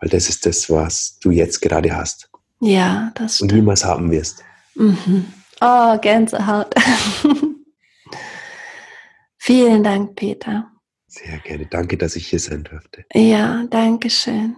[0.00, 2.28] Weil das ist das, was du jetzt gerade hast.
[2.64, 3.52] Ja, das stimmt.
[3.52, 4.44] Und niemals haben wirst.
[5.60, 6.72] Oh, Gänsehaut.
[9.38, 10.70] Vielen Dank, Peter.
[11.08, 11.66] Sehr gerne.
[11.66, 13.04] Danke, dass ich hier sein durfte.
[13.12, 14.54] Ja, danke schön.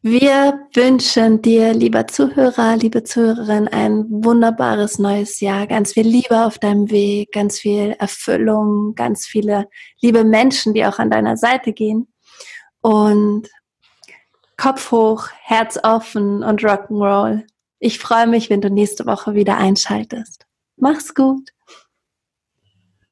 [0.00, 6.58] Wir wünschen dir, lieber Zuhörer, liebe Zuhörerin, ein wunderbares neues Jahr, ganz viel Liebe auf
[6.58, 9.68] deinem Weg, ganz viel Erfüllung, ganz viele
[10.00, 12.08] liebe Menschen, die auch an deiner Seite gehen.
[12.80, 13.48] Und
[14.56, 17.46] Kopf hoch, Herz offen und Rock'n'Roll.
[17.78, 20.46] Ich freue mich, wenn du nächste Woche wieder einschaltest.
[20.76, 21.50] Mach's gut.